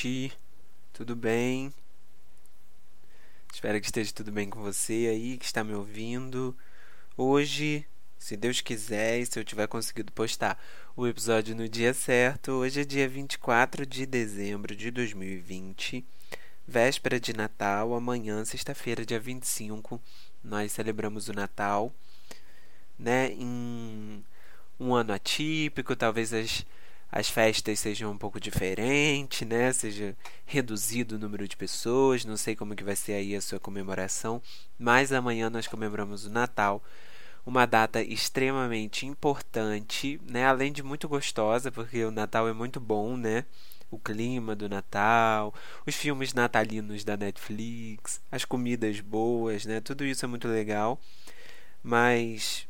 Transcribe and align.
noite, 0.00 0.32
tudo 0.94 1.14
bem? 1.14 1.70
Espero 3.52 3.78
que 3.78 3.86
esteja 3.86 4.10
tudo 4.14 4.32
bem 4.32 4.48
com 4.48 4.62
você 4.62 5.08
aí 5.10 5.36
que 5.36 5.44
está 5.44 5.62
me 5.62 5.74
ouvindo. 5.74 6.56
Hoje, 7.18 7.84
se 8.18 8.34
Deus 8.34 8.62
quiser 8.62 9.18
e 9.18 9.26
se 9.26 9.38
eu 9.38 9.44
tiver 9.44 9.66
conseguido 9.66 10.10
postar 10.12 10.58
o 10.96 11.06
episódio 11.06 11.54
no 11.54 11.68
dia 11.68 11.92
certo, 11.92 12.52
hoje 12.52 12.80
é 12.80 12.84
dia 12.84 13.06
24 13.06 13.84
de 13.84 14.06
dezembro 14.06 14.74
de 14.74 14.90
2020, 14.90 16.02
véspera 16.66 17.20
de 17.20 17.34
Natal. 17.34 17.94
Amanhã, 17.94 18.42
sexta-feira, 18.42 19.04
dia 19.04 19.20
25, 19.20 20.00
nós 20.42 20.72
celebramos 20.72 21.28
o 21.28 21.34
Natal, 21.34 21.92
né? 22.98 23.32
Em 23.32 24.24
um 24.78 24.94
ano 24.94 25.12
atípico, 25.12 25.94
talvez 25.94 26.32
as 26.32 26.64
as 27.12 27.28
festas 27.28 27.78
sejam 27.80 28.12
um 28.12 28.18
pouco 28.18 28.38
diferentes, 28.40 29.46
né? 29.46 29.72
Seja 29.72 30.16
reduzido 30.46 31.16
o 31.16 31.18
número 31.18 31.46
de 31.48 31.56
pessoas, 31.56 32.24
não 32.24 32.36
sei 32.36 32.54
como 32.54 32.74
que 32.74 32.84
vai 32.84 32.94
ser 32.96 33.14
aí 33.14 33.34
a 33.34 33.40
sua 33.40 33.58
comemoração, 33.58 34.40
mas 34.78 35.12
amanhã 35.12 35.50
nós 35.50 35.66
comemoramos 35.66 36.24
o 36.24 36.30
Natal, 36.30 36.82
uma 37.44 37.66
data 37.66 38.02
extremamente 38.02 39.06
importante, 39.06 40.20
né? 40.28 40.46
Além 40.46 40.72
de 40.72 40.82
muito 40.82 41.08
gostosa, 41.08 41.72
porque 41.72 42.04
o 42.04 42.10
Natal 42.10 42.48
é 42.48 42.52
muito 42.52 42.78
bom, 42.78 43.16
né? 43.16 43.44
O 43.90 43.98
clima 43.98 44.54
do 44.54 44.68
Natal, 44.68 45.52
os 45.84 45.96
filmes 45.96 46.32
natalinos 46.32 47.02
da 47.02 47.16
Netflix, 47.16 48.20
as 48.30 48.44
comidas 48.44 49.00
boas, 49.00 49.66
né? 49.66 49.80
Tudo 49.80 50.04
isso 50.04 50.24
é 50.24 50.28
muito 50.28 50.46
legal. 50.46 51.00
Mas 51.82 52.68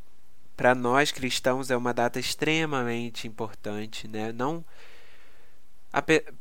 para 0.60 0.74
nós 0.74 1.10
cristãos 1.10 1.70
é 1.70 1.76
uma 1.76 1.94
data 1.94 2.20
extremamente 2.20 3.26
importante, 3.26 4.06
né? 4.06 4.30
Não 4.30 4.62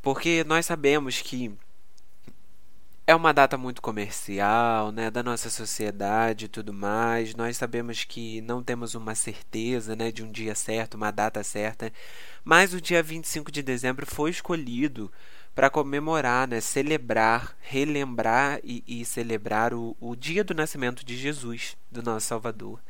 porque 0.02 0.44
nós 0.44 0.66
sabemos 0.66 1.22
que 1.22 1.56
é 3.08 3.16
uma 3.16 3.34
data 3.34 3.58
muito 3.58 3.82
comercial, 3.82 4.92
né, 4.92 5.10
da 5.10 5.24
nossa 5.24 5.50
sociedade 5.50 6.46
e 6.46 6.48
tudo 6.50 6.74
mais. 6.74 7.34
Nós 7.34 7.56
sabemos 7.56 8.04
que 8.04 8.42
não 8.42 8.62
temos 8.62 8.94
uma 8.94 9.16
certeza, 9.16 9.96
né, 9.96 10.12
de 10.12 10.22
um 10.22 10.30
dia 10.30 10.54
certo, 10.54 10.96
uma 10.96 11.12
data 11.12 11.42
certa, 11.42 11.90
mas 12.44 12.74
o 12.74 12.82
dia 12.82 13.02
25 13.02 13.50
de 13.50 13.64
dezembro 13.64 14.06
foi 14.06 14.32
escolhido 14.32 15.10
para 15.56 15.70
comemorar, 15.70 16.46
né, 16.46 16.60
celebrar, 16.60 17.56
relembrar 17.62 18.60
e, 18.66 18.84
e 18.86 19.06
celebrar 19.06 19.74
o, 19.74 19.96
o 19.98 20.14
dia 20.14 20.44
do 20.44 20.54
nascimento 20.54 21.06
de 21.06 21.18
Jesus, 21.18 21.78
do 21.90 22.04
nosso 22.04 22.28
Salvador. 22.28 22.82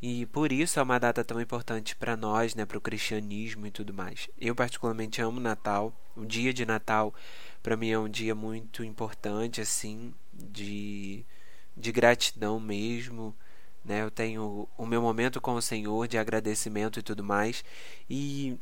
E 0.00 0.26
por 0.26 0.52
isso 0.52 0.78
é 0.78 0.82
uma 0.82 0.98
data 0.98 1.24
tão 1.24 1.40
importante 1.40 1.96
para 1.96 2.16
nós, 2.16 2.54
né, 2.54 2.66
para 2.66 2.78
o 2.78 2.80
cristianismo 2.80 3.66
e 3.66 3.70
tudo 3.70 3.94
mais. 3.94 4.28
Eu 4.38 4.54
particularmente 4.54 5.22
amo 5.22 5.40
Natal. 5.40 5.92
O 6.14 6.24
dia 6.24 6.52
de 6.52 6.66
Natal 6.66 7.14
para 7.62 7.76
mim 7.76 7.90
é 7.90 7.98
um 7.98 8.08
dia 8.08 8.34
muito 8.34 8.84
importante 8.84 9.60
assim, 9.60 10.14
de 10.32 11.24
de 11.76 11.92
gratidão 11.92 12.58
mesmo, 12.58 13.34
né? 13.84 14.02
Eu 14.02 14.10
tenho 14.10 14.68
o 14.78 14.86
meu 14.86 15.02
momento 15.02 15.40
com 15.40 15.54
o 15.54 15.62
Senhor 15.62 16.08
de 16.08 16.16
agradecimento 16.16 16.98
e 16.98 17.02
tudo 17.02 17.22
mais. 17.22 17.64
E 18.08 18.56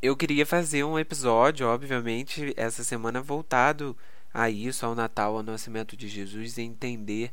eu 0.00 0.16
queria 0.16 0.46
fazer 0.46 0.84
um 0.84 0.98
episódio, 0.98 1.66
obviamente, 1.66 2.54
essa 2.56 2.82
semana 2.84 3.20
voltado 3.20 3.96
a 4.32 4.48
isso, 4.48 4.86
ao 4.86 4.94
Natal, 4.94 5.36
ao 5.36 5.42
nascimento 5.42 5.96
de 5.96 6.08
Jesus 6.08 6.56
e 6.56 6.62
entender 6.62 7.32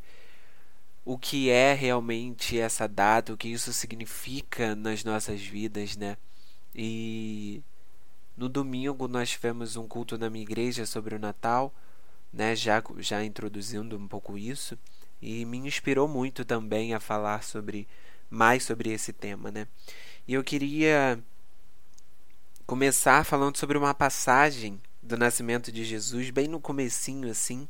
o 1.06 1.18
que 1.20 1.50
é 1.52 1.74
realmente 1.74 2.60
essa 2.60 2.88
data, 2.88 3.32
o 3.32 3.38
que 3.38 3.48
isso 3.48 3.72
significa 3.72 4.76
nas 4.76 5.04
nossas 5.04 5.40
vidas, 5.40 5.96
né? 5.96 6.18
E 6.74 7.64
no 8.36 8.50
domingo 8.50 9.08
nós 9.08 9.30
tivemos 9.30 9.76
um 9.76 9.88
culto 9.88 10.18
na 10.18 10.30
minha 10.30 10.44
igreja 10.44 10.86
sobre 10.86 11.16
o 11.16 11.20
Natal, 11.20 11.72
né? 12.34 12.56
Já 12.56 12.84
já 12.98 13.24
introduzindo 13.24 13.96
um 13.96 14.08
pouco 14.08 14.36
isso 14.38 14.78
e 15.22 15.46
me 15.46 15.60
inspirou 15.60 16.08
muito 16.08 16.44
também 16.44 16.94
a 16.94 17.00
falar 17.00 17.44
sobre 17.44 17.88
mais 18.30 18.64
sobre 18.64 18.92
esse 18.92 19.14
tema, 19.14 19.52
né? 19.52 19.68
E 20.28 20.34
eu 20.34 20.44
queria 20.44 21.20
começar 22.66 23.24
falando 23.24 23.58
sobre 23.58 23.78
uma 23.78 23.94
passagem 23.94 24.82
do 25.04 25.16
nascimento 25.16 25.72
de 25.72 25.86
Jesus, 25.86 26.32
bem 26.32 26.48
no 26.48 26.60
comecinho 26.60 27.30
assim, 27.30 27.70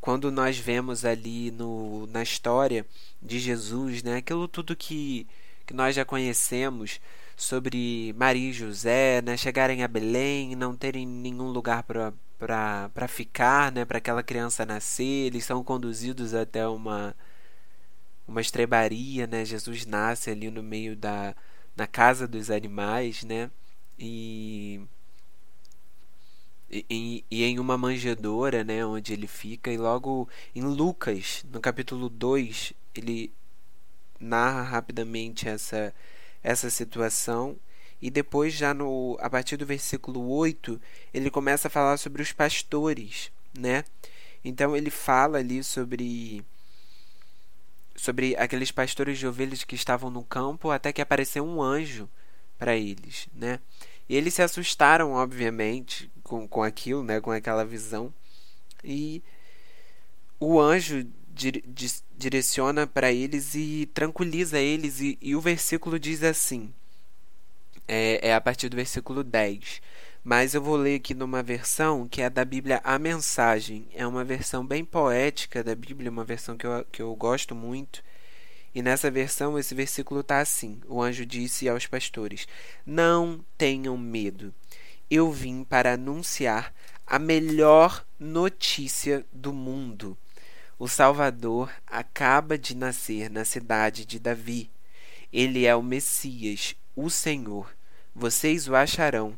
quando 0.00 0.30
nós 0.30 0.58
vemos 0.58 1.04
ali 1.04 1.50
no, 1.50 2.06
na 2.08 2.22
história 2.22 2.86
de 3.20 3.38
Jesus, 3.38 4.02
né, 4.02 4.16
aquilo 4.16 4.48
tudo 4.48 4.76
que, 4.76 5.26
que 5.66 5.74
nós 5.74 5.94
já 5.94 6.04
conhecemos 6.04 7.00
sobre 7.36 8.14
Maria 8.16 8.50
e 8.50 8.52
José, 8.52 9.22
né, 9.22 9.36
chegarem 9.36 9.82
a 9.82 9.88
Belém, 9.88 10.56
não 10.56 10.76
terem 10.76 11.06
nenhum 11.06 11.50
lugar 11.50 11.82
para 11.84 13.08
ficar, 13.08 13.72
né, 13.72 13.84
para 13.84 13.98
aquela 13.98 14.22
criança 14.22 14.66
nascer, 14.66 15.26
eles 15.26 15.44
são 15.44 15.62
conduzidos 15.64 16.34
até 16.34 16.66
uma 16.66 17.14
uma 18.30 18.40
estrebaria, 18.40 19.26
né? 19.26 19.44
Jesus 19.44 19.84
nasce 19.86 20.30
ali 20.30 20.50
no 20.50 20.62
meio 20.62 20.96
da 20.96 21.34
na 21.76 21.86
casa 21.86 22.28
dos 22.28 22.50
animais, 22.50 23.24
né? 23.24 23.50
E 23.98 24.80
e, 26.70 27.24
e, 27.30 27.44
em 27.44 27.58
uma 27.58 27.76
manjedoura, 27.76 28.62
né, 28.62 28.84
onde 28.84 29.12
ele 29.12 29.26
fica, 29.26 29.72
e 29.72 29.76
logo 29.76 30.28
em 30.54 30.62
Lucas, 30.62 31.44
no 31.52 31.60
capítulo 31.60 32.08
2, 32.08 32.72
ele 32.94 33.32
narra 34.20 34.62
rapidamente 34.62 35.48
essa, 35.48 35.92
essa 36.42 36.70
situação, 36.70 37.56
e 38.00 38.10
depois, 38.10 38.54
já 38.54 38.72
no, 38.72 39.18
a 39.20 39.28
partir 39.28 39.56
do 39.56 39.66
versículo 39.66 40.30
8, 40.30 40.80
ele 41.12 41.30
começa 41.30 41.68
a 41.68 41.70
falar 41.70 41.96
sobre 41.96 42.22
os 42.22 42.32
pastores, 42.32 43.30
né? 43.58 43.84
Então 44.44 44.74
ele 44.76 44.90
fala 44.90 45.38
ali 45.38 45.62
sobre 45.62 46.42
sobre 47.94 48.34
aqueles 48.36 48.70
pastores 48.70 49.18
de 49.18 49.26
ovelhas 49.26 49.62
que 49.62 49.74
estavam 49.74 50.08
no 50.08 50.24
campo 50.24 50.70
até 50.70 50.90
que 50.90 51.02
apareceu 51.02 51.44
um 51.44 51.60
anjo 51.62 52.08
para 52.58 52.74
eles, 52.74 53.28
né? 53.34 53.60
E 54.10 54.16
eles 54.16 54.34
se 54.34 54.42
assustaram, 54.42 55.12
obviamente, 55.12 56.10
com, 56.24 56.48
com 56.48 56.64
aquilo, 56.64 57.00
né, 57.04 57.20
com 57.20 57.30
aquela 57.30 57.64
visão. 57.64 58.12
E 58.82 59.22
o 60.40 60.58
anjo 60.60 61.06
dire, 61.32 61.62
direciona 62.18 62.88
para 62.88 63.12
eles 63.12 63.54
e 63.54 63.88
tranquiliza 63.94 64.58
eles. 64.58 65.00
E, 65.00 65.16
e, 65.22 65.36
o 65.36 65.40
versículo 65.40 65.96
diz 65.96 66.24
assim: 66.24 66.74
é, 67.86 68.30
é 68.30 68.34
a 68.34 68.40
partir 68.40 68.68
do 68.68 68.76
versículo 68.76 69.22
10. 69.22 69.80
Mas 70.24 70.54
eu 70.54 70.60
vou 70.60 70.74
ler 70.74 70.96
aqui 70.96 71.14
numa 71.14 71.40
versão 71.40 72.08
que 72.08 72.20
é 72.20 72.28
da 72.28 72.44
Bíblia 72.44 72.80
A 72.82 72.98
Mensagem. 72.98 73.86
É 73.94 74.04
uma 74.04 74.24
versão 74.24 74.66
bem 74.66 74.84
poética 74.84 75.62
da 75.62 75.76
Bíblia, 75.76 76.10
uma 76.10 76.24
versão 76.24 76.56
que 76.56 76.66
eu, 76.66 76.84
que 76.90 77.00
eu 77.00 77.14
gosto 77.14 77.54
muito. 77.54 78.02
E 78.74 78.82
nessa 78.82 79.10
versão, 79.10 79.58
esse 79.58 79.74
versículo 79.74 80.20
está 80.20 80.40
assim: 80.40 80.80
O 80.88 81.02
anjo 81.02 81.26
disse 81.26 81.68
aos 81.68 81.86
pastores: 81.86 82.46
Não 82.86 83.44
tenham 83.56 83.96
medo 83.98 84.54
eu 85.10 85.32
vim 85.32 85.64
para 85.64 85.94
anunciar 85.94 86.72
a 87.04 87.18
melhor 87.18 88.06
notícia 88.18 89.26
do 89.32 89.52
mundo. 89.52 90.16
O 90.78 90.86
Salvador 90.86 91.70
acaba 91.84 92.56
de 92.56 92.76
nascer 92.76 93.28
na 93.28 93.44
cidade 93.44 94.06
de 94.06 94.20
Davi. 94.20 94.70
Ele 95.32 95.66
é 95.66 95.74
o 95.74 95.82
Messias, 95.82 96.76
o 96.94 97.10
Senhor. 97.10 97.74
Vocês 98.14 98.68
o 98.68 98.76
acharão. 98.76 99.36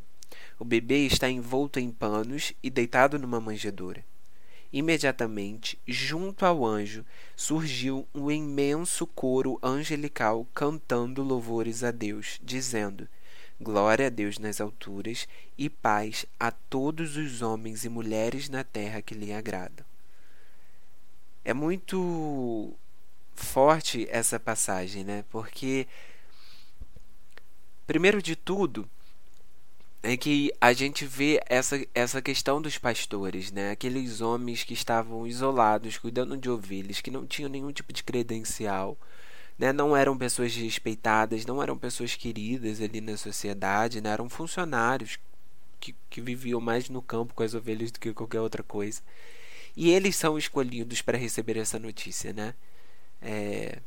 O 0.59 0.63
bebê 0.63 1.07
está 1.07 1.27
envolto 1.27 1.79
em 1.79 1.89
panos 1.89 2.53
e 2.61 2.69
deitado 2.69 3.17
numa 3.17 3.41
manjedoura. 3.41 4.05
Imediatamente, 4.73 5.77
junto 5.87 6.47
ao 6.47 6.65
anjo, 6.65 7.05
surgiu 7.35 8.07
um 8.11 8.31
imenso 8.31 9.05
coro 9.05 9.59
angelical 9.61 10.47
cantando 10.51 11.21
louvores 11.21 11.83
a 11.83 11.91
Deus, 11.91 12.39
dizendo: 12.41 13.07
Glória 13.61 14.07
a 14.07 14.09
Deus 14.09 14.39
nas 14.39 14.59
alturas 14.59 15.27
e 15.55 15.69
paz 15.69 16.25
a 16.39 16.49
todos 16.49 17.17
os 17.17 17.43
homens 17.43 17.85
e 17.85 17.89
mulheres 17.89 18.49
na 18.49 18.63
terra 18.63 18.99
que 18.99 19.13
lhe 19.13 19.31
agradam. 19.31 19.85
É 21.45 21.53
muito 21.53 22.73
forte 23.35 24.07
essa 24.09 24.39
passagem, 24.39 25.03
né? 25.03 25.23
Porque, 25.29 25.87
primeiro 27.85 28.23
de 28.23 28.35
tudo, 28.35 28.89
é 30.03 30.17
que 30.17 30.53
a 30.59 30.73
gente 30.73 31.05
vê 31.05 31.41
essa, 31.47 31.81
essa 31.95 32.21
questão 32.21 32.61
dos 32.61 32.77
pastores, 32.77 33.51
né? 33.51 33.71
Aqueles 33.71 34.19
homens 34.19 34.63
que 34.63 34.73
estavam 34.73 35.25
isolados, 35.25 35.97
cuidando 35.97 36.37
de 36.37 36.49
ovelhas, 36.49 36.99
que 37.01 37.09
não 37.09 37.25
tinham 37.25 37.49
nenhum 37.49 37.71
tipo 37.71 37.93
de 37.93 38.03
credencial, 38.03 38.97
né, 39.57 39.71
não 39.71 39.95
eram 39.95 40.17
pessoas 40.17 40.55
respeitadas, 40.55 41.45
não 41.45 41.61
eram 41.61 41.77
pessoas 41.77 42.15
queridas 42.15 42.81
ali 42.81 42.99
na 43.01 43.15
sociedade, 43.17 44.01
né, 44.01 44.09
eram 44.09 44.29
funcionários 44.29 45.19
que, 45.79 45.95
que 46.09 46.21
viviam 46.21 46.59
mais 46.59 46.89
no 46.89 47.01
campo 47.01 47.33
com 47.33 47.43
as 47.43 47.53
ovelhas 47.53 47.91
do 47.91 47.99
que 47.99 48.13
qualquer 48.13 48.41
outra 48.41 48.63
coisa. 48.63 49.01
E 49.75 49.89
eles 49.91 50.15
são 50.15 50.37
escolhidos 50.37 51.01
para 51.01 51.17
receber 51.17 51.57
essa 51.57 51.79
notícia, 51.79 52.33
né? 52.33 52.53
É... 53.21 53.79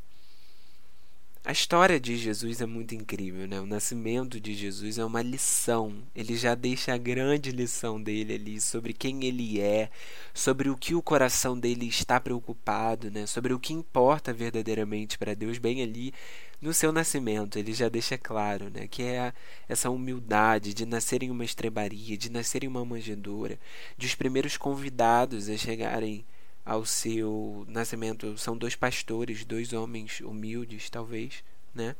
a 1.46 1.52
história 1.52 2.00
de 2.00 2.16
Jesus 2.16 2.60
é 2.60 2.66
muito 2.66 2.92
incrível, 2.92 3.46
né? 3.46 3.60
O 3.60 3.66
nascimento 3.66 4.40
de 4.40 4.52
Jesus 4.52 4.98
é 4.98 5.04
uma 5.04 5.22
lição. 5.22 6.02
Ele 6.12 6.36
já 6.36 6.56
deixa 6.56 6.92
a 6.92 6.98
grande 6.98 7.52
lição 7.52 8.02
dele 8.02 8.34
ali 8.34 8.60
sobre 8.60 8.92
quem 8.92 9.24
ele 9.24 9.60
é, 9.60 9.88
sobre 10.34 10.68
o 10.68 10.76
que 10.76 10.92
o 10.96 11.00
coração 11.00 11.56
dele 11.56 11.86
está 11.86 12.18
preocupado, 12.18 13.12
né? 13.12 13.26
Sobre 13.26 13.54
o 13.54 13.60
que 13.60 13.72
importa 13.72 14.32
verdadeiramente 14.32 15.16
para 15.16 15.34
Deus, 15.34 15.56
bem 15.56 15.84
ali 15.84 16.12
no 16.60 16.74
seu 16.74 16.90
nascimento. 16.90 17.60
Ele 17.60 17.72
já 17.72 17.88
deixa 17.88 18.18
claro, 18.18 18.68
né? 18.68 18.88
Que 18.88 19.04
é 19.04 19.32
essa 19.68 19.88
humildade 19.88 20.74
de 20.74 20.84
nascer 20.84 21.22
em 21.22 21.30
uma 21.30 21.44
estrebaria, 21.44 22.18
de 22.18 22.28
nascer 22.28 22.64
em 22.64 22.68
uma 22.68 22.84
manjedoura, 22.84 23.56
de 23.96 24.06
os 24.08 24.16
primeiros 24.16 24.56
convidados 24.56 25.48
a 25.48 25.56
chegarem 25.56 26.24
ao 26.66 26.84
seu 26.84 27.64
nascimento 27.68 28.36
são 28.36 28.58
dois 28.58 28.74
pastores, 28.74 29.44
dois 29.44 29.72
homens 29.72 30.20
humildes, 30.20 30.90
talvez, 30.90 31.44
né? 31.72 31.94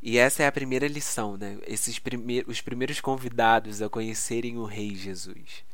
E 0.00 0.18
essa 0.18 0.44
é 0.44 0.46
a 0.46 0.52
primeira 0.52 0.86
lição, 0.86 1.36
né? 1.36 1.58
Esses 1.66 1.98
primeiros, 1.98 2.50
os 2.50 2.60
primeiros 2.60 3.00
convidados 3.00 3.82
a 3.82 3.88
conhecerem 3.88 4.56
o 4.56 4.64
Rei 4.64 4.94
Jesus 4.94 5.64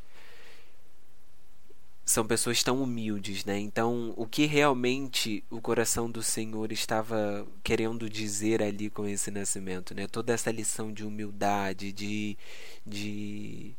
são 2.11 2.27
pessoas 2.27 2.63
tão 2.63 2.83
humildes, 2.83 3.45
né? 3.45 3.59
Então, 3.59 4.13
o 4.17 4.27
que 4.27 4.47
realmente 4.47 5.45
o 5.51 5.61
coração 5.61 6.11
do 6.11 6.23
Senhor 6.23 6.73
estava 6.73 7.47
querendo 7.63 8.11
dizer 8.11 8.63
ali 8.63 8.91
com 8.91 9.07
esse 9.07 9.31
nascimento, 9.31 9.95
né? 9.95 10.09
Toda 10.09 10.33
essa 10.33 10.51
lição 10.51 10.93
de 10.93 11.05
humildade, 11.05 11.93
de, 11.93 12.37
de 12.85 13.77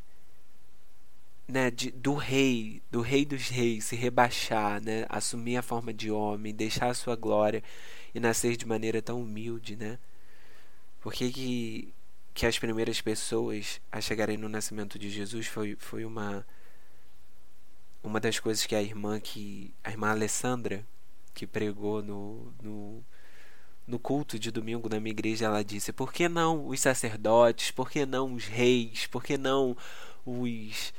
né, 1.52 1.70
de, 1.70 1.92
do 1.92 2.14
rei, 2.16 2.82
do 2.90 3.02
rei 3.02 3.26
dos 3.26 3.50
reis, 3.50 3.86
se 3.86 3.96
rebaixar, 3.96 4.82
né, 4.82 5.06
assumir 5.10 5.58
a 5.58 5.62
forma 5.62 5.94
de 5.94 6.10
homem, 6.10 6.56
deixar 6.56 6.90
a 6.90 6.94
sua 6.94 7.16
glória 7.16 7.62
e 8.16 8.20
nascer 8.20 8.56
de 8.56 8.66
maneira 8.66 9.02
tão 9.02 9.22
humilde, 9.22 9.76
né? 9.76 10.00
Por 11.02 11.14
que, 11.14 11.32
que, 11.32 11.94
que 12.34 12.46
as 12.46 12.58
primeiras 12.58 13.02
pessoas 13.02 13.82
a 13.92 14.00
chegarem 14.00 14.38
no 14.38 14.48
nascimento 14.48 14.98
de 14.98 15.10
Jesus 15.10 15.48
foi, 15.48 15.76
foi 15.78 16.06
uma 16.06 16.46
uma 18.04 18.20
das 18.20 18.40
coisas 18.40 18.66
que 18.66 18.76
a 18.76 18.82
irmã 18.82 19.20
que 19.20 19.74
a 19.84 19.92
irmã 19.92 20.10
Alessandra 20.10 20.86
que 21.34 21.46
pregou 21.46 22.02
no, 22.02 22.54
no 22.62 23.04
no 23.88 24.00
culto 24.00 24.40
de 24.40 24.52
domingo 24.52 24.90
na 24.90 25.00
minha 25.00 25.12
igreja 25.12 25.46
ela 25.46 25.64
disse: 25.64 25.92
"Por 25.94 26.14
que 26.14 26.30
não 26.30 26.68
os 26.68 26.80
sacerdotes? 26.80 27.72
Por 27.72 27.90
que 27.90 28.06
não 28.06 28.34
os 28.34 28.46
reis? 28.46 29.08
Por 29.08 29.24
que 29.24 29.38
não 29.38 29.76
os 30.26 30.94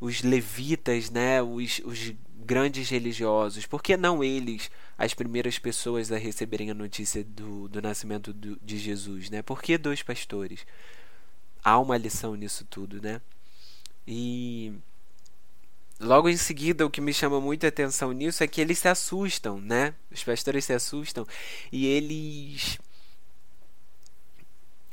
os 0.00 0.22
levitas, 0.22 1.10
né, 1.10 1.42
os, 1.42 1.80
os 1.84 2.12
grandes 2.44 2.88
religiosos, 2.90 3.66
por 3.66 3.82
que 3.82 3.96
não 3.96 4.22
eles, 4.22 4.70
as 4.98 5.14
primeiras 5.14 5.58
pessoas 5.58 6.12
a 6.12 6.18
receberem 6.18 6.70
a 6.70 6.74
notícia 6.74 7.24
do, 7.24 7.68
do 7.68 7.80
nascimento 7.80 8.32
do, 8.32 8.58
de 8.62 8.78
Jesus, 8.78 9.30
né? 9.30 9.42
Por 9.42 9.62
que 9.62 9.78
dois 9.78 10.02
pastores? 10.02 10.66
Há 11.62 11.78
uma 11.78 11.96
lição 11.96 12.34
nisso 12.34 12.66
tudo, 12.68 13.00
né? 13.00 13.20
E 14.06 14.72
logo 15.98 16.28
em 16.28 16.36
seguida, 16.36 16.84
o 16.84 16.90
que 16.90 17.00
me 17.00 17.14
chama 17.14 17.40
muita 17.40 17.68
atenção 17.68 18.12
nisso 18.12 18.44
é 18.44 18.46
que 18.46 18.60
eles 18.60 18.78
se 18.78 18.88
assustam, 18.88 19.60
né? 19.60 19.94
Os 20.10 20.22
pastores 20.22 20.66
se 20.66 20.74
assustam 20.74 21.26
e 21.72 21.86
eles 21.86 22.78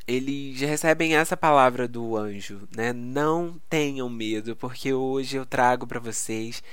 eles 0.08 0.60
recebem 0.62 1.16
essa 1.16 1.38
palavra 1.38 1.88
do 1.88 2.18
anjo, 2.18 2.68
né? 2.76 2.92
Não 2.94 3.60
tenham 3.70 4.10
medo, 4.10 4.56
porque 4.56 4.94
hoje 4.94 5.38
eu 5.38 5.46
trago 5.46 5.86
para 5.86 6.00
vocês 6.00 6.64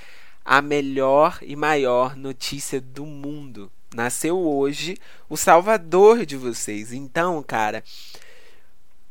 a 0.45 0.63
melhor 0.63 1.39
e 1.43 1.55
maior 1.55 2.17
notícia 2.17 2.81
do 2.81 3.05
mundo. 3.05 3.71
Nasceu 3.95 4.39
hoje 4.39 4.97
o 5.29 5.37
Salvador 5.37 6.25
de 6.25 6.37
vocês. 6.37 6.93
Então, 6.93 7.43
cara, 7.43 7.83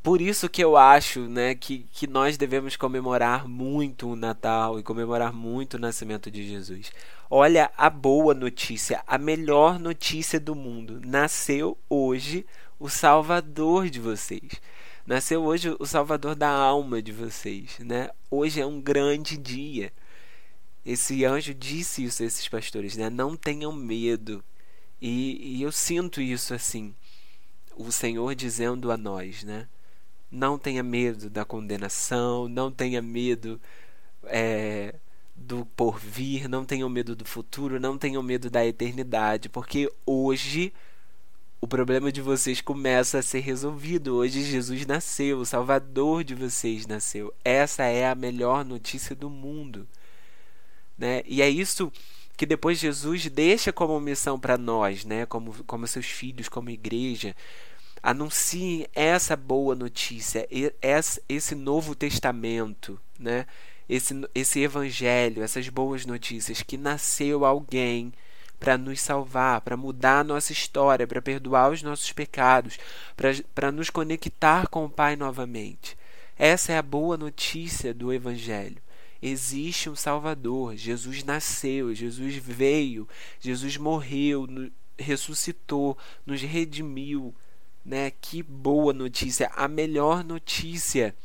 por 0.01 0.21
isso 0.21 0.47
que 0.49 0.63
eu 0.63 0.77
acho, 0.77 1.21
né, 1.27 1.53
que, 1.53 1.85
que 1.91 2.07
nós 2.07 2.37
devemos 2.37 2.75
comemorar 2.75 3.47
muito 3.47 4.09
o 4.09 4.15
Natal 4.15 4.79
e 4.79 4.83
comemorar 4.83 5.33
muito 5.33 5.75
o 5.75 5.79
nascimento 5.79 6.31
de 6.31 6.47
Jesus. 6.47 6.91
Olha 7.29 7.69
a 7.77 7.89
boa 7.89 8.33
notícia, 8.33 9.03
a 9.05 9.17
melhor 9.17 9.77
notícia 9.77 10.39
do 10.39 10.55
mundo. 10.55 11.01
Nasceu 11.05 11.77
hoje 11.89 12.45
o 12.79 12.89
Salvador 12.89 13.89
de 13.89 13.99
vocês. 13.99 14.61
Nasceu 15.05 15.43
hoje 15.43 15.75
o 15.79 15.85
Salvador 15.85 16.35
da 16.35 16.49
alma 16.49 17.01
de 17.01 17.11
vocês, 17.11 17.79
né? 17.79 18.09
Hoje 18.29 18.59
é 18.59 18.65
um 18.65 18.81
grande 18.81 19.37
dia. 19.37 19.91
Esse 20.85 21.25
anjo 21.25 21.53
disse 21.53 22.03
isso 22.03 22.23
a 22.23 22.25
esses 22.25 22.47
pastores, 22.47 22.95
né? 22.95 23.09
Não 23.09 23.35
tenham 23.35 23.71
medo. 23.71 24.43
E, 25.01 25.57
e 25.57 25.61
eu 25.61 25.71
sinto 25.71 26.21
isso 26.21 26.53
assim. 26.53 26.93
O 27.75 27.91
Senhor 27.91 28.35
dizendo 28.35 28.91
a 28.91 28.97
nós, 28.97 29.43
né? 29.43 29.67
Não 30.29 30.57
tenha 30.59 30.83
medo 30.83 31.29
da 31.29 31.45
condenação, 31.45 32.49
não 32.49 32.69
tenha 32.69 33.01
medo 33.01 33.61
é, 34.25 34.95
do 35.35 35.65
porvir, 35.65 36.49
não 36.49 36.65
tenham 36.65 36.89
medo 36.89 37.15
do 37.15 37.23
futuro, 37.23 37.79
não 37.79 37.97
tenham 37.97 38.21
medo 38.21 38.49
da 38.49 38.65
eternidade, 38.65 39.47
porque 39.47 39.89
hoje 40.05 40.73
o 41.59 41.67
problema 41.67 42.11
de 42.11 42.21
vocês 42.21 42.61
começa 42.61 43.19
a 43.19 43.23
ser 43.23 43.39
resolvido. 43.39 44.15
Hoje 44.15 44.43
Jesus 44.43 44.85
nasceu, 44.85 45.39
o 45.39 45.45
Salvador 45.45 46.23
de 46.23 46.35
vocês 46.35 46.85
nasceu. 46.85 47.33
Essa 47.43 47.83
é 47.85 48.07
a 48.07 48.15
melhor 48.15 48.63
notícia 48.63 49.15
do 49.15 49.29
mundo. 49.29 49.87
Né? 50.97 51.23
E 51.25 51.41
é 51.41 51.49
isso 51.49 51.91
que 52.35 52.45
depois 52.45 52.77
Jesus 52.77 53.25
deixa 53.27 53.73
como 53.73 53.99
missão 53.99 54.39
para 54.39 54.57
nós, 54.57 55.03
né? 55.03 55.25
como, 55.25 55.51
como 55.63 55.87
seus 55.87 56.05
filhos, 56.05 56.47
como 56.47 56.69
igreja. 56.69 57.35
Anunciem 58.03 58.85
essa 58.93 59.35
boa 59.35 59.73
notícia, 59.73 60.47
esse 61.27 61.55
novo 61.55 61.95
testamento, 61.95 62.99
né? 63.17 63.47
esse, 63.89 64.13
esse 64.35 64.59
evangelho, 64.59 65.41
essas 65.41 65.67
boas 65.69 66.05
notícias, 66.05 66.61
que 66.61 66.77
nasceu 66.77 67.43
alguém 67.43 68.13
para 68.59 68.77
nos 68.77 68.99
salvar, 68.99 69.61
para 69.61 69.77
mudar 69.77 70.19
a 70.19 70.23
nossa 70.23 70.51
história, 70.51 71.07
para 71.07 71.21
perdoar 71.21 71.71
os 71.71 71.83
nossos 71.83 72.11
pecados, 72.11 72.77
para 73.53 73.71
nos 73.71 73.89
conectar 73.89 74.67
com 74.67 74.85
o 74.85 74.89
Pai 74.89 75.15
novamente. 75.15 75.97
Essa 76.37 76.73
é 76.73 76.77
a 76.77 76.83
boa 76.83 77.17
notícia 77.17 77.93
do 77.93 78.13
Evangelho. 78.13 78.77
Existe 79.21 79.89
um 79.89 79.95
Salvador, 79.95 80.75
Jesus 80.75 81.23
nasceu, 81.23 81.93
Jesus 81.93 82.35
veio, 82.35 83.07
Jesus 83.39 83.75
morreu, 83.77 84.47
ressuscitou, 84.97 85.97
nos 86.25 86.41
redimiu. 86.41 87.33
Né? 87.83 88.11
Que 88.21 88.43
boa 88.43 88.93
notícia, 88.93 89.49
a 89.55 89.67
melhor 89.67 90.23
notícia 90.23 91.15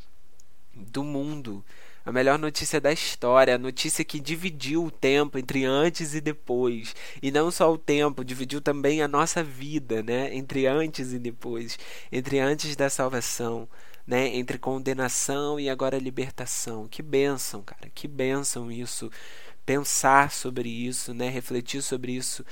do 0.75 1.03
mundo 1.03 1.63
a 2.05 2.11
melhor 2.11 2.39
notícia 2.39 2.81
da 2.81 2.93
história, 2.93 3.55
a 3.55 3.59
notícia 3.59 4.05
que 4.05 4.19
dividiu 4.19 4.85
o 4.85 4.91
tempo 4.91 5.39
entre 5.39 5.65
antes 5.65 6.15
e 6.15 6.21
depois. 6.21 6.95
E 7.23 7.31
não 7.31 7.51
só 7.51 7.73
o 7.73 7.79
tempo, 7.79 8.25
dividiu 8.25 8.61
também 8.61 9.03
a 9.03 9.09
nossa 9.09 9.43
vida, 9.43 10.03
né? 10.03 10.35
Entre 10.35 10.67
antes 10.67 11.13
e 11.13 11.19
depois, 11.19 11.79
entre 12.11 12.41
antes 12.41 12.75
da 12.75 12.91
salvação, 12.91 13.69
né? 14.07 14.29
Entre 14.29 14.59
condenação 14.59 15.61
e 15.61 15.71
agora 15.71 15.99
libertação. 15.99 16.89
Que 16.89 17.03
bênção, 17.03 17.63
cara, 17.63 17.89
que 17.95 18.09
bênção 18.09 18.71
isso. 18.71 19.11
Pensar 19.65 20.33
sobre 20.33 20.69
isso, 20.69 21.15
né? 21.15 21.29
Refletir 21.29 21.83
sobre 21.83 22.13
isso. 22.13 22.45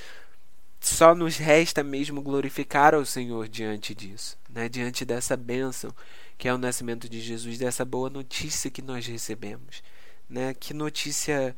Só 0.78 1.14
nos 1.14 1.36
resta 1.36 1.82
mesmo 1.82 2.22
glorificar 2.22 2.94
ao 2.94 3.04
Senhor 3.04 3.48
diante 3.48 3.94
disso, 3.94 4.38
né? 4.48 4.68
Diante 4.68 5.04
dessa 5.04 5.36
bênção 5.36 5.92
que 6.40 6.48
é 6.48 6.54
o 6.54 6.58
nascimento 6.58 7.06
de 7.06 7.20
Jesus, 7.20 7.58
dessa 7.58 7.84
boa 7.84 8.08
notícia 8.08 8.70
que 8.70 8.80
nós 8.80 9.06
recebemos. 9.06 9.82
Né? 10.26 10.54
Que 10.54 10.72
notícia 10.72 11.54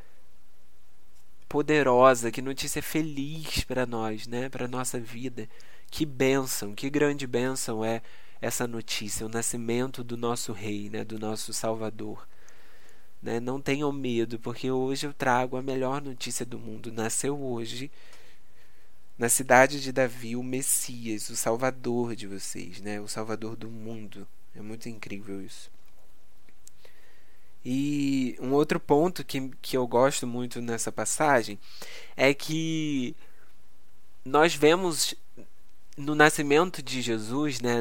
poderosa, 1.48 2.32
que 2.32 2.42
notícia 2.42 2.82
feliz 2.82 3.62
para 3.62 3.86
nós, 3.86 4.26
né? 4.26 4.48
para 4.48 4.64
a 4.64 4.68
nossa 4.68 4.98
vida. 4.98 5.48
Que 5.88 6.04
bênção, 6.04 6.74
que 6.74 6.90
grande 6.90 7.28
bênção 7.28 7.84
é 7.84 8.02
essa 8.40 8.66
notícia, 8.66 9.24
o 9.24 9.28
nascimento 9.28 10.02
do 10.02 10.16
nosso 10.16 10.52
Rei, 10.52 10.90
né? 10.90 11.04
do 11.04 11.16
nosso 11.16 11.52
Salvador. 11.52 12.26
Né? 13.22 13.38
Não 13.38 13.60
tenham 13.60 13.92
medo, 13.92 14.36
porque 14.40 14.68
hoje 14.68 15.06
eu 15.06 15.14
trago 15.14 15.56
a 15.56 15.62
melhor 15.62 16.02
notícia 16.02 16.44
do 16.44 16.58
mundo. 16.58 16.90
Nasceu 16.90 17.40
hoje, 17.40 17.88
na 19.16 19.28
cidade 19.28 19.80
de 19.80 19.92
Davi, 19.92 20.34
o 20.34 20.42
Messias, 20.42 21.30
o 21.30 21.36
Salvador 21.36 22.16
de 22.16 22.26
vocês, 22.26 22.80
né? 22.80 23.00
o 23.00 23.06
Salvador 23.06 23.54
do 23.54 23.70
mundo. 23.70 24.26
É 24.54 24.60
muito 24.60 24.88
incrível 24.88 25.40
isso. 25.40 25.70
E 27.64 28.36
um 28.40 28.52
outro 28.52 28.80
ponto 28.80 29.24
que, 29.24 29.50
que 29.62 29.76
eu 29.76 29.86
gosto 29.86 30.26
muito 30.26 30.60
nessa 30.60 30.90
passagem 30.90 31.58
é 32.16 32.34
que 32.34 33.14
nós 34.24 34.54
vemos 34.54 35.14
no 35.96 36.14
nascimento 36.14 36.82
de 36.82 37.00
Jesus, 37.00 37.60
né, 37.60 37.80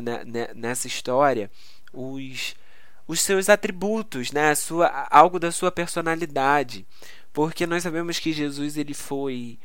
nessa 0.55 0.87
história, 0.87 1.49
os, 1.91 2.55
os 3.07 3.21
seus 3.21 3.49
atributos, 3.49 4.31
né, 4.31 4.53
sua, 4.53 5.07
algo 5.09 5.39
da 5.39 5.51
sua 5.51 5.71
personalidade. 5.71 6.85
Porque 7.33 7.65
nós 7.65 7.83
sabemos 7.83 8.19
que 8.19 8.33
Jesus 8.33 8.77
ele 8.77 8.93
foi 8.93 9.57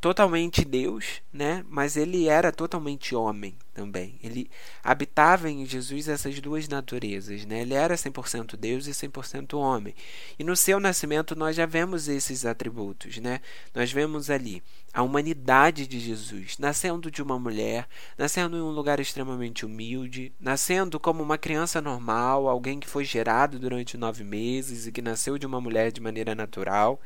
totalmente 0.00 0.64
Deus, 0.64 1.20
né? 1.32 1.64
Mas 1.68 1.96
ele 1.96 2.26
era 2.26 2.50
totalmente 2.50 3.14
homem 3.14 3.54
também. 3.74 4.18
Ele 4.22 4.50
habitava 4.82 5.50
em 5.50 5.66
Jesus 5.66 6.08
essas 6.08 6.40
duas 6.40 6.66
naturezas, 6.68 7.44
né? 7.44 7.60
Ele 7.60 7.74
era 7.74 7.94
100% 7.94 8.56
Deus 8.56 8.86
e 8.86 8.92
100% 8.92 9.58
homem. 9.58 9.94
E 10.38 10.44
no 10.44 10.56
seu 10.56 10.80
nascimento 10.80 11.36
nós 11.36 11.54
já 11.54 11.66
vemos 11.66 12.08
esses 12.08 12.46
atributos, 12.46 13.18
né? 13.18 13.40
Nós 13.74 13.92
vemos 13.92 14.30
ali 14.30 14.62
a 14.92 15.02
humanidade 15.02 15.86
de 15.86 16.00
Jesus, 16.00 16.56
nascendo 16.58 17.10
de 17.10 17.22
uma 17.22 17.38
mulher, 17.38 17.86
nascendo 18.16 18.56
em 18.56 18.60
um 18.60 18.70
lugar 18.70 18.98
extremamente 19.00 19.66
humilde, 19.66 20.32
nascendo 20.40 20.98
como 20.98 21.22
uma 21.22 21.38
criança 21.38 21.80
normal, 21.80 22.48
alguém 22.48 22.80
que 22.80 22.88
foi 22.88 23.04
gerado 23.04 23.58
durante 23.58 23.98
nove 23.98 24.24
meses 24.24 24.86
e 24.86 24.92
que 24.92 25.02
nasceu 25.02 25.38
de 25.38 25.46
uma 25.46 25.60
mulher 25.60 25.92
de 25.92 26.00
maneira 26.00 26.34
natural, 26.34 27.00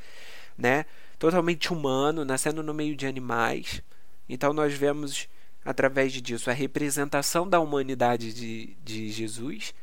né? 0.56 0.86
Totalmente 1.18 1.73
humano, 1.73 2.25
nascendo 2.25 2.62
no 2.62 2.75
meio 2.75 2.97
de 2.97 3.06
animais. 3.06 3.83
Então 4.28 4.52
nós 4.52 4.75
vemos 4.75 5.28
através 5.64 6.12
disso 6.12 6.50
a 6.50 6.52
representação 6.52 7.49
da 7.49 7.61
humanidade 7.61 8.33
de, 8.33 8.76
de 8.85 9.11
Jesus. 9.11 9.75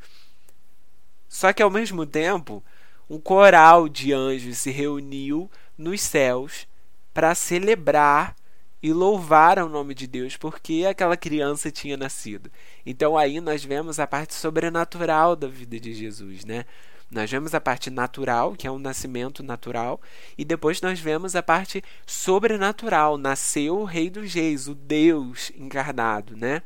Só 1.27 1.51
que 1.53 1.63
ao 1.63 1.69
mesmo 1.69 2.05
tempo, 2.05 2.63
um 3.09 3.19
coral 3.19 3.89
de 3.89 4.13
anjos 4.13 4.57
se 4.57 4.69
reuniu 4.71 5.49
nos 5.77 6.01
céus 6.01 6.67
para 7.13 7.33
celebrar 7.35 8.35
e 8.81 8.91
louvar 8.91 9.59
ao 9.59 9.69
nome 9.69 9.93
de 9.93 10.07
Deus 10.07 10.35
porque 10.35 10.85
aquela 10.89 11.15
criança 11.15 11.71
tinha 11.71 11.95
nascido. 11.95 12.51
Então 12.85 13.17
aí 13.17 13.39
nós 13.39 13.63
vemos 13.63 13.99
a 13.99 14.07
parte 14.07 14.33
sobrenatural 14.33 15.35
da 15.35 15.47
vida 15.47 15.79
de 15.79 15.93
Jesus, 15.93 16.43
né? 16.45 16.65
Nós 17.11 17.29
vemos 17.29 17.53
a 17.53 17.59
parte 17.59 17.89
natural, 17.89 18.55
que 18.55 18.65
é 18.65 18.71
um 18.71 18.79
nascimento 18.79 19.43
natural, 19.43 19.99
e 20.37 20.45
depois 20.45 20.79
nós 20.79 20.97
vemos 20.97 21.35
a 21.35 21.43
parte 21.43 21.83
sobrenatural. 22.05 23.17
Nasceu 23.17 23.79
o 23.79 23.83
Rei 23.83 24.09
dos 24.09 24.33
Reis, 24.33 24.69
o 24.69 24.73
Deus 24.73 25.51
encarnado, 25.57 26.37
né? 26.37 26.63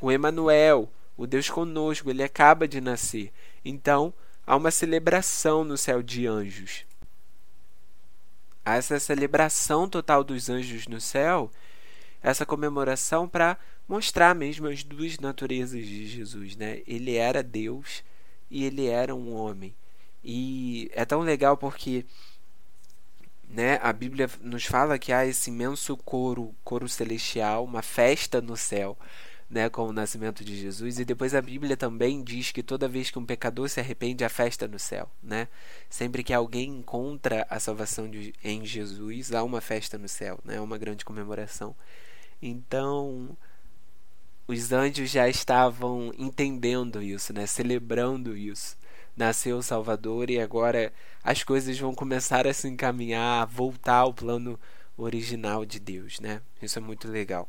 O 0.00 0.12
Emanuel, 0.12 0.88
o 1.16 1.26
Deus 1.26 1.50
conosco, 1.50 2.08
ele 2.08 2.22
acaba 2.22 2.68
de 2.68 2.80
nascer. 2.80 3.32
Então, 3.64 4.14
há 4.46 4.54
uma 4.54 4.70
celebração 4.70 5.64
no 5.64 5.76
céu 5.76 6.04
de 6.04 6.24
anjos. 6.24 6.86
Há 8.64 8.76
essa 8.76 9.00
celebração 9.00 9.88
total 9.88 10.22
dos 10.22 10.48
anjos 10.48 10.86
no 10.86 11.00
céu, 11.00 11.50
essa 12.22 12.46
comemoração 12.46 13.28
para 13.28 13.58
mostrar 13.88 14.36
mesmo 14.36 14.68
as 14.68 14.84
duas 14.84 15.18
naturezas 15.18 15.84
de 15.84 16.06
Jesus, 16.06 16.54
né? 16.54 16.80
Ele 16.86 17.16
era 17.16 17.42
Deus 17.42 18.04
e 18.50 18.64
ele 18.64 18.86
era 18.86 19.14
um 19.14 19.34
homem. 19.34 19.74
E 20.22 20.90
é 20.94 21.04
tão 21.04 21.20
legal 21.20 21.56
porque 21.56 22.04
né, 23.48 23.78
a 23.82 23.92
Bíblia 23.92 24.28
nos 24.42 24.64
fala 24.66 24.98
que 24.98 25.12
há 25.12 25.24
esse 25.26 25.50
imenso 25.50 25.96
coro, 25.96 26.54
coro 26.62 26.88
celestial, 26.88 27.64
uma 27.64 27.82
festa 27.82 28.40
no 28.40 28.56
céu, 28.56 28.96
né, 29.48 29.70
com 29.70 29.88
o 29.88 29.92
nascimento 29.92 30.44
de 30.44 30.56
Jesus. 30.56 30.98
E 30.98 31.04
depois 31.04 31.34
a 31.34 31.40
Bíblia 31.40 31.76
também 31.76 32.22
diz 32.22 32.52
que 32.52 32.62
toda 32.62 32.88
vez 32.88 33.10
que 33.10 33.18
um 33.18 33.24
pecador 33.24 33.68
se 33.68 33.80
arrepende, 33.80 34.24
há 34.24 34.28
festa 34.28 34.68
no 34.68 34.78
céu, 34.78 35.10
né? 35.22 35.48
Sempre 35.88 36.22
que 36.22 36.34
alguém 36.34 36.68
encontra 36.68 37.46
a 37.48 37.58
salvação 37.58 38.10
de, 38.10 38.34
em 38.44 38.64
Jesus, 38.66 39.32
há 39.32 39.42
uma 39.42 39.60
festa 39.60 39.96
no 39.96 40.08
céu, 40.08 40.38
né? 40.44 40.60
Uma 40.60 40.76
grande 40.76 41.04
comemoração. 41.04 41.74
Então, 42.42 43.36
os 44.48 44.72
anjos 44.72 45.10
já 45.10 45.28
estavam 45.28 46.10
entendendo 46.16 47.02
isso, 47.02 47.34
né? 47.34 47.46
celebrando 47.46 48.34
isso. 48.34 48.78
Nasceu 49.14 49.58
o 49.58 49.62
Salvador 49.62 50.30
e 50.30 50.40
agora 50.40 50.90
as 51.22 51.42
coisas 51.42 51.78
vão 51.78 51.94
começar 51.94 52.46
a 52.46 52.54
se 52.54 52.66
encaminhar, 52.66 53.42
a 53.42 53.44
voltar 53.44 53.96
ao 53.96 54.14
plano 54.14 54.58
original 54.96 55.66
de 55.66 55.78
Deus. 55.78 56.18
Né? 56.18 56.40
Isso 56.62 56.78
é 56.78 56.82
muito 56.82 57.08
legal. 57.08 57.46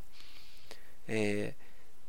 É, 1.08 1.54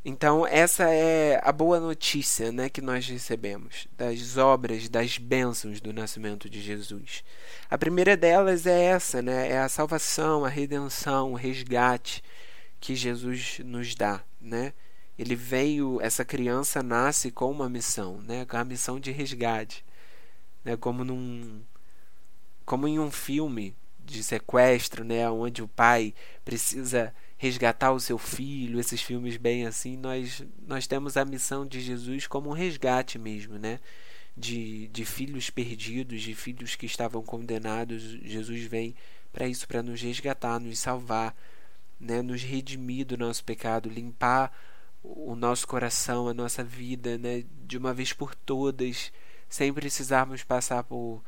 então, 0.04 0.46
essa 0.46 0.90
é 0.90 1.40
a 1.42 1.52
boa 1.52 1.80
notícia 1.80 2.52
né, 2.52 2.68
que 2.68 2.82
nós 2.82 3.06
recebemos 3.06 3.86
das 3.96 4.36
obras, 4.36 4.88
das 4.88 5.16
bênçãos 5.16 5.80
do 5.80 5.92
nascimento 5.92 6.50
de 6.50 6.60
Jesus. 6.60 7.24
A 7.70 7.78
primeira 7.78 8.16
delas 8.16 8.66
é 8.66 8.82
essa, 8.82 9.22
né, 9.22 9.52
é 9.52 9.58
a 9.58 9.68
salvação, 9.68 10.44
a 10.44 10.48
redenção, 10.48 11.32
o 11.32 11.36
resgate 11.36 12.22
que 12.82 12.96
Jesus 12.96 13.60
nos 13.64 13.94
dá, 13.94 14.24
né? 14.40 14.74
Ele 15.16 15.36
veio, 15.36 16.00
essa 16.00 16.24
criança 16.24 16.82
nasce 16.82 17.30
com 17.30 17.48
uma 17.48 17.68
missão, 17.68 18.20
né? 18.22 18.44
Com 18.44 18.56
a 18.56 18.64
missão 18.64 18.98
de 18.98 19.12
resgate, 19.12 19.84
né? 20.64 20.76
Como 20.76 21.04
num 21.04 21.62
como 22.66 22.88
em 22.88 22.98
um 22.98 23.10
filme 23.10 23.74
de 24.04 24.22
sequestro, 24.24 25.04
né, 25.04 25.28
onde 25.30 25.62
o 25.62 25.68
pai 25.68 26.14
precisa 26.44 27.14
resgatar 27.36 27.92
o 27.92 28.00
seu 28.00 28.18
filho, 28.18 28.80
esses 28.80 29.02
filmes 29.02 29.36
bem 29.36 29.66
assim, 29.66 29.96
nós 29.96 30.44
nós 30.66 30.86
temos 30.86 31.16
a 31.16 31.24
missão 31.24 31.64
de 31.66 31.80
Jesus 31.80 32.26
como 32.26 32.50
um 32.50 32.52
resgate 32.52 33.16
mesmo, 33.16 33.58
né? 33.58 33.78
De, 34.36 34.88
de 34.88 35.04
filhos 35.04 35.50
perdidos, 35.50 36.20
de 36.22 36.34
filhos 36.34 36.74
que 36.74 36.86
estavam 36.86 37.22
condenados. 37.22 38.02
Jesus 38.24 38.64
vem 38.64 38.94
para 39.32 39.46
isso, 39.46 39.68
para 39.68 39.82
nos 39.82 40.00
resgatar, 40.02 40.58
nos 40.58 40.78
salvar, 40.80 41.36
né, 42.02 42.20
nos 42.20 42.42
redimir 42.42 43.06
do 43.06 43.16
nosso 43.16 43.44
pecado, 43.44 43.88
limpar 43.88 44.52
o 45.02 45.34
nosso 45.36 45.66
coração, 45.66 46.28
a 46.28 46.34
nossa 46.34 46.62
vida, 46.64 47.16
né, 47.18 47.44
de 47.66 47.78
uma 47.78 47.94
vez 47.94 48.12
por 48.12 48.34
todas, 48.34 49.12
sem 49.48 49.72
precisarmos 49.72 50.42
passar 50.44 50.84
por 50.84 51.22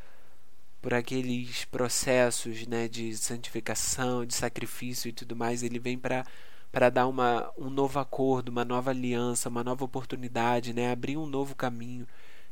por 0.83 0.93
aqueles 0.93 1.65
processos, 1.65 2.67
né, 2.67 2.89
de 2.89 3.17
santificação, 3.17 4.27
de 4.27 4.35
sacrifício 4.35 5.09
e 5.09 5.13
tudo 5.13 5.35
mais, 5.35 5.63
ele 5.63 5.79
vem 5.79 5.99
para 5.99 6.27
para 6.71 6.91
dar 6.91 7.07
uma, 7.07 7.53
um 7.57 7.71
novo 7.71 8.01
acordo, 8.01 8.51
uma 8.51 8.65
nova 8.65 8.91
aliança, 8.91 9.49
uma 9.49 9.63
nova 9.65 9.85
oportunidade, 9.85 10.75
né, 10.75 10.91
abrir 10.93 11.17
um 11.17 11.27
novo 11.27 11.55
caminho 11.55 12.07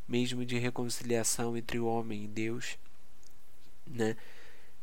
mesmo 0.08 0.44
de 0.44 0.58
reconciliação 0.58 1.56
entre 1.56 1.78
o 1.78 1.86
homem 1.86 2.24
e 2.24 2.28
Deus, 2.28 2.78
né? 3.86 4.16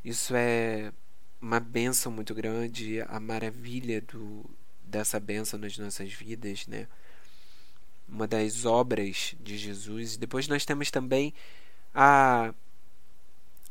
Isso 0.03 0.33
é 0.35 0.91
uma 1.41 1.59
bênção 1.59 2.11
muito 2.11 2.33
grande, 2.33 3.01
a 3.01 3.19
maravilha 3.19 4.01
do, 4.01 4.45
dessa 4.83 5.19
bênção 5.19 5.59
nas 5.59 5.77
nossas 5.77 6.11
vidas, 6.11 6.67
né? 6.67 6.87
Uma 8.07 8.27
das 8.27 8.65
obras 8.65 9.35
de 9.39 9.57
Jesus. 9.57 10.17
Depois 10.17 10.47
nós 10.47 10.65
temos 10.65 10.91
também 10.91 11.33
a 11.93 12.53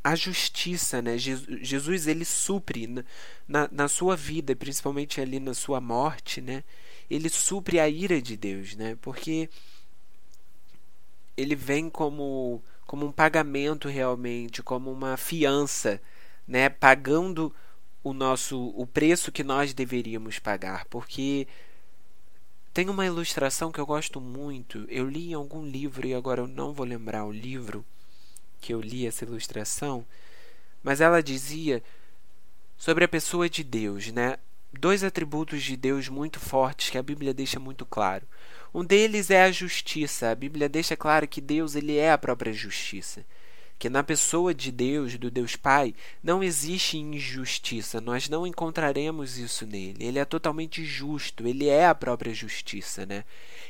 a 0.02 0.14
justiça, 0.14 1.02
né? 1.02 1.18
Jesus 1.18 2.06
ele 2.06 2.24
supre 2.24 3.04
na, 3.46 3.68
na 3.70 3.88
sua 3.88 4.16
vida, 4.16 4.54
principalmente 4.56 5.20
ali 5.20 5.40
na 5.40 5.52
sua 5.52 5.80
morte, 5.80 6.40
né? 6.40 6.64
Ele 7.10 7.28
supre 7.28 7.80
a 7.80 7.88
ira 7.88 8.22
de 8.22 8.36
Deus, 8.36 8.74
né? 8.76 8.96
Porque 9.02 9.50
ele 11.36 11.54
vem 11.54 11.90
como 11.90 12.62
como 12.86 13.04
um 13.04 13.12
pagamento 13.12 13.86
realmente, 13.86 14.62
como 14.62 14.90
uma 14.90 15.18
fiança, 15.18 16.00
né? 16.48 16.70
Pagando 16.70 17.54
o 18.02 18.14
nosso 18.14 18.72
o 18.74 18.86
preço 18.86 19.30
que 19.30 19.44
nós 19.44 19.74
deveríamos 19.74 20.38
pagar, 20.38 20.86
porque 20.86 21.46
tem 22.72 22.88
uma 22.88 23.04
ilustração 23.04 23.70
que 23.70 23.78
eu 23.78 23.86
gosto 23.86 24.20
muito. 24.20 24.86
Eu 24.88 25.08
li 25.08 25.30
em 25.30 25.34
algum 25.34 25.66
livro 25.66 26.06
e 26.06 26.14
agora 26.14 26.40
eu 26.40 26.48
não 26.48 26.72
vou 26.72 26.86
lembrar 26.86 27.24
o 27.26 27.32
livro 27.32 27.84
que 28.60 28.72
eu 28.72 28.80
li 28.80 29.06
essa 29.06 29.24
ilustração, 29.24 30.04
mas 30.82 31.00
ela 31.00 31.22
dizia 31.22 31.82
sobre 32.76 33.04
a 33.04 33.08
pessoa 33.08 33.48
de 33.48 33.62
Deus, 33.62 34.10
né? 34.10 34.36
Dois 34.72 35.02
atributos 35.02 35.62
de 35.62 35.76
Deus 35.76 36.08
muito 36.08 36.38
fortes 36.40 36.90
que 36.90 36.98
a 36.98 37.02
Bíblia 37.02 37.34
deixa 37.34 37.58
muito 37.58 37.84
claro. 37.84 38.26
Um 38.72 38.84
deles 38.84 39.30
é 39.30 39.42
a 39.42 39.50
justiça. 39.50 40.30
A 40.30 40.34
Bíblia 40.34 40.68
deixa 40.68 40.96
claro 40.96 41.26
que 41.26 41.40
Deus 41.40 41.74
ele 41.74 41.96
é 41.96 42.12
a 42.12 42.18
própria 42.18 42.52
justiça 42.52 43.24
que 43.78 43.88
na 43.88 44.02
pessoa 44.02 44.52
de 44.52 44.72
Deus, 44.72 45.16
do 45.16 45.30
Deus 45.30 45.54
Pai, 45.54 45.94
não 46.22 46.42
existe 46.42 46.98
injustiça, 46.98 48.00
nós 48.00 48.28
não 48.28 48.46
encontraremos 48.46 49.38
isso 49.38 49.64
nele. 49.64 50.04
Ele 50.04 50.18
é 50.18 50.24
totalmente 50.24 50.84
justo, 50.84 51.46
ele 51.46 51.68
é 51.68 51.86
a 51.86 51.94
própria 51.94 52.34
justiça, 52.34 53.06
né? 53.06 53.24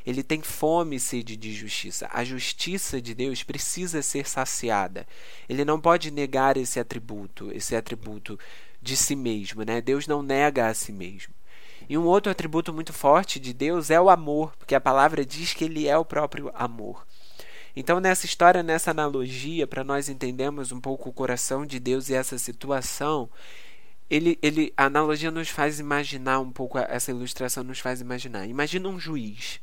Ele 0.07 0.23
tem 0.23 0.41
fome 0.41 0.97
e 0.97 1.00
sede 1.00 1.37
de 1.37 1.53
justiça. 1.53 2.09
A 2.11 2.25
justiça 2.25 3.03
de 3.03 3.15
Deus 3.15 3.43
precisa 3.43 4.00
ser 4.00 4.27
saciada. 4.27 5.07
Ele 5.47 5.65
não 5.65 5.79
pode 5.79 6.11
negar 6.11 6.57
esse 6.57 6.81
atributo, 6.81 7.53
esse 7.53 7.77
atributo 7.77 8.38
de 8.81 8.97
si 8.97 9.15
mesmo, 9.15 9.62
né? 9.62 9.83
Deus 9.83 10.07
não 10.07 10.23
nega 10.23 10.69
a 10.69 10.75
si 10.75 10.93
mesmo. 10.93 11.35
E 11.87 11.99
um 11.99 12.05
outro 12.05 12.33
atributo 12.33 12.73
muito 12.73 12.93
forte 12.93 13.38
de 13.38 13.53
Deus 13.53 13.91
é 13.91 14.00
o 14.00 14.09
amor, 14.09 14.55
porque 14.57 14.75
a 14.75 14.81
palavra 14.81 15.25
diz 15.25 15.53
que 15.53 15.65
ele 15.65 15.87
é 15.87 15.97
o 15.99 16.05
próprio 16.05 16.50
amor. 16.55 17.07
Então, 17.81 18.01
nessa 18.01 18.27
história, 18.27 18.61
nessa 18.61 18.91
analogia, 18.91 19.65
para 19.65 19.85
nós 19.85 20.09
entendermos 20.09 20.73
um 20.73 20.81
pouco 20.81 21.09
o 21.09 21.13
coração 21.13 21.65
de 21.65 21.79
Deus 21.79 22.09
e 22.09 22.15
essa 22.15 22.37
situação, 22.37 23.31
ele, 24.11 24.37
ele, 24.43 24.75
a 24.77 24.87
analogia 24.87 25.31
nos 25.31 25.49
faz 25.49 25.79
imaginar 25.79 26.41
um 26.41 26.51
pouco, 26.51 26.77
essa 26.77 27.13
ilustração 27.13 27.63
nos 27.63 27.79
faz 27.79 28.01
imaginar. 28.01 28.49
Imagina 28.49 28.89
um 28.89 28.99
juiz, 28.99 29.61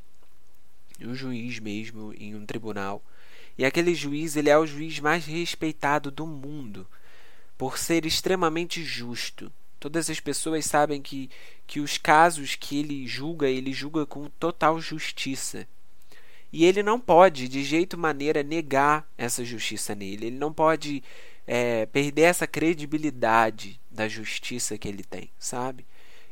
um 1.01 1.13
juiz 1.13 1.59
mesmo 1.59 2.13
em 2.17 2.35
um 2.35 2.45
tribunal, 2.45 3.03
e 3.57 3.65
aquele 3.65 3.93
juiz 3.93 4.37
ele 4.37 4.49
é 4.49 4.57
o 4.57 4.65
juiz 4.65 4.97
mais 5.01 5.25
respeitado 5.25 6.09
do 6.09 6.25
mundo 6.25 6.87
por 7.57 7.77
ser 7.77 8.05
extremamente 8.05 8.81
justo, 8.81 9.51
Todas 9.77 10.09
as 10.09 10.21
pessoas 10.21 10.65
sabem 10.65 11.01
que, 11.01 11.29
que 11.67 11.81
os 11.81 11.97
casos 11.97 12.55
que 12.55 12.79
ele 12.79 13.05
julga, 13.05 13.47
ele 13.47 13.71
julga 13.73 14.03
com 14.03 14.29
total 14.39 14.79
justiça. 14.79 15.67
E 16.57 16.63
ele 16.63 16.81
não 16.81 16.97
pode, 16.97 17.49
de 17.49 17.65
jeito 17.65 17.97
maneira, 17.97 18.41
negar 18.41 19.05
essa 19.17 19.43
justiça 19.43 19.93
nele. 19.93 20.27
Ele 20.27 20.37
não 20.37 20.53
pode 20.53 21.03
é, 21.45 21.85
perder 21.87 22.21
essa 22.21 22.47
credibilidade 22.47 23.77
da 23.91 24.07
justiça 24.07 24.77
que 24.77 24.87
ele 24.87 25.03
tem, 25.03 25.29
sabe? 25.37 25.85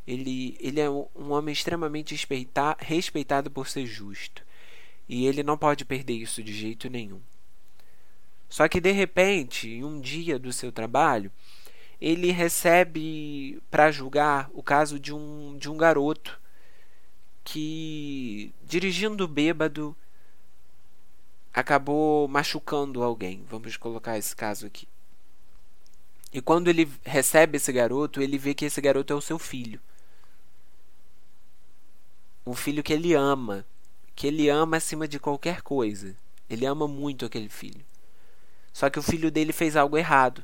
Ele, 0.07 0.55
ele 0.61 0.79
é 0.79 0.89
um 0.89 1.33
homem 1.33 1.51
extremamente 1.51 2.15
respeitado 2.79 3.51
por 3.51 3.67
ser 3.67 3.85
justo. 3.85 4.45
E 5.09 5.25
ele 5.27 5.43
não 5.43 5.57
pode 5.57 5.83
perder 5.83 6.13
isso 6.13 6.41
de 6.41 6.53
jeito 6.53 6.89
nenhum. 6.89 7.19
Só 8.47 8.69
que 8.69 8.79
de 8.79 8.93
repente, 8.93 9.67
em 9.67 9.83
um 9.83 9.99
dia 9.99 10.39
do 10.39 10.53
seu 10.53 10.71
trabalho, 10.71 11.33
ele 11.99 12.31
recebe 12.31 13.61
para 13.69 13.91
julgar 13.91 14.49
o 14.53 14.63
caso 14.63 14.97
de 14.97 15.13
um, 15.13 15.57
de 15.57 15.69
um 15.69 15.75
garoto 15.75 16.39
que, 17.43 18.53
dirigindo 18.65 19.27
bêbado, 19.27 19.93
acabou 21.53 22.27
machucando 22.27 23.03
alguém. 23.03 23.45
Vamos 23.49 23.77
colocar 23.77 24.17
esse 24.17 24.35
caso 24.35 24.65
aqui. 24.65 24.87
E 26.33 26.41
quando 26.41 26.67
ele 26.67 26.91
recebe 27.05 27.57
esse 27.57 27.71
garoto, 27.71 28.21
ele 28.21 28.39
vê 28.39 28.55
que 28.55 28.65
esse 28.65 28.81
garoto 28.81 29.13
é 29.13 29.15
o 29.15 29.21
seu 29.21 29.37
filho. 29.37 29.79
Um 32.45 32.55
filho 32.55 32.81
que 32.81 32.91
ele 32.91 33.13
ama, 33.13 33.63
que 34.15 34.25
ele 34.25 34.49
ama 34.49 34.77
acima 34.77 35.07
de 35.07 35.19
qualquer 35.19 35.61
coisa. 35.61 36.15
Ele 36.49 36.65
ama 36.65 36.87
muito 36.87 37.25
aquele 37.25 37.49
filho. 37.49 37.85
Só 38.73 38.89
que 38.89 38.97
o 38.97 39.03
filho 39.03 39.29
dele 39.29 39.53
fez 39.53 39.75
algo 39.75 39.95
errado. 39.95 40.43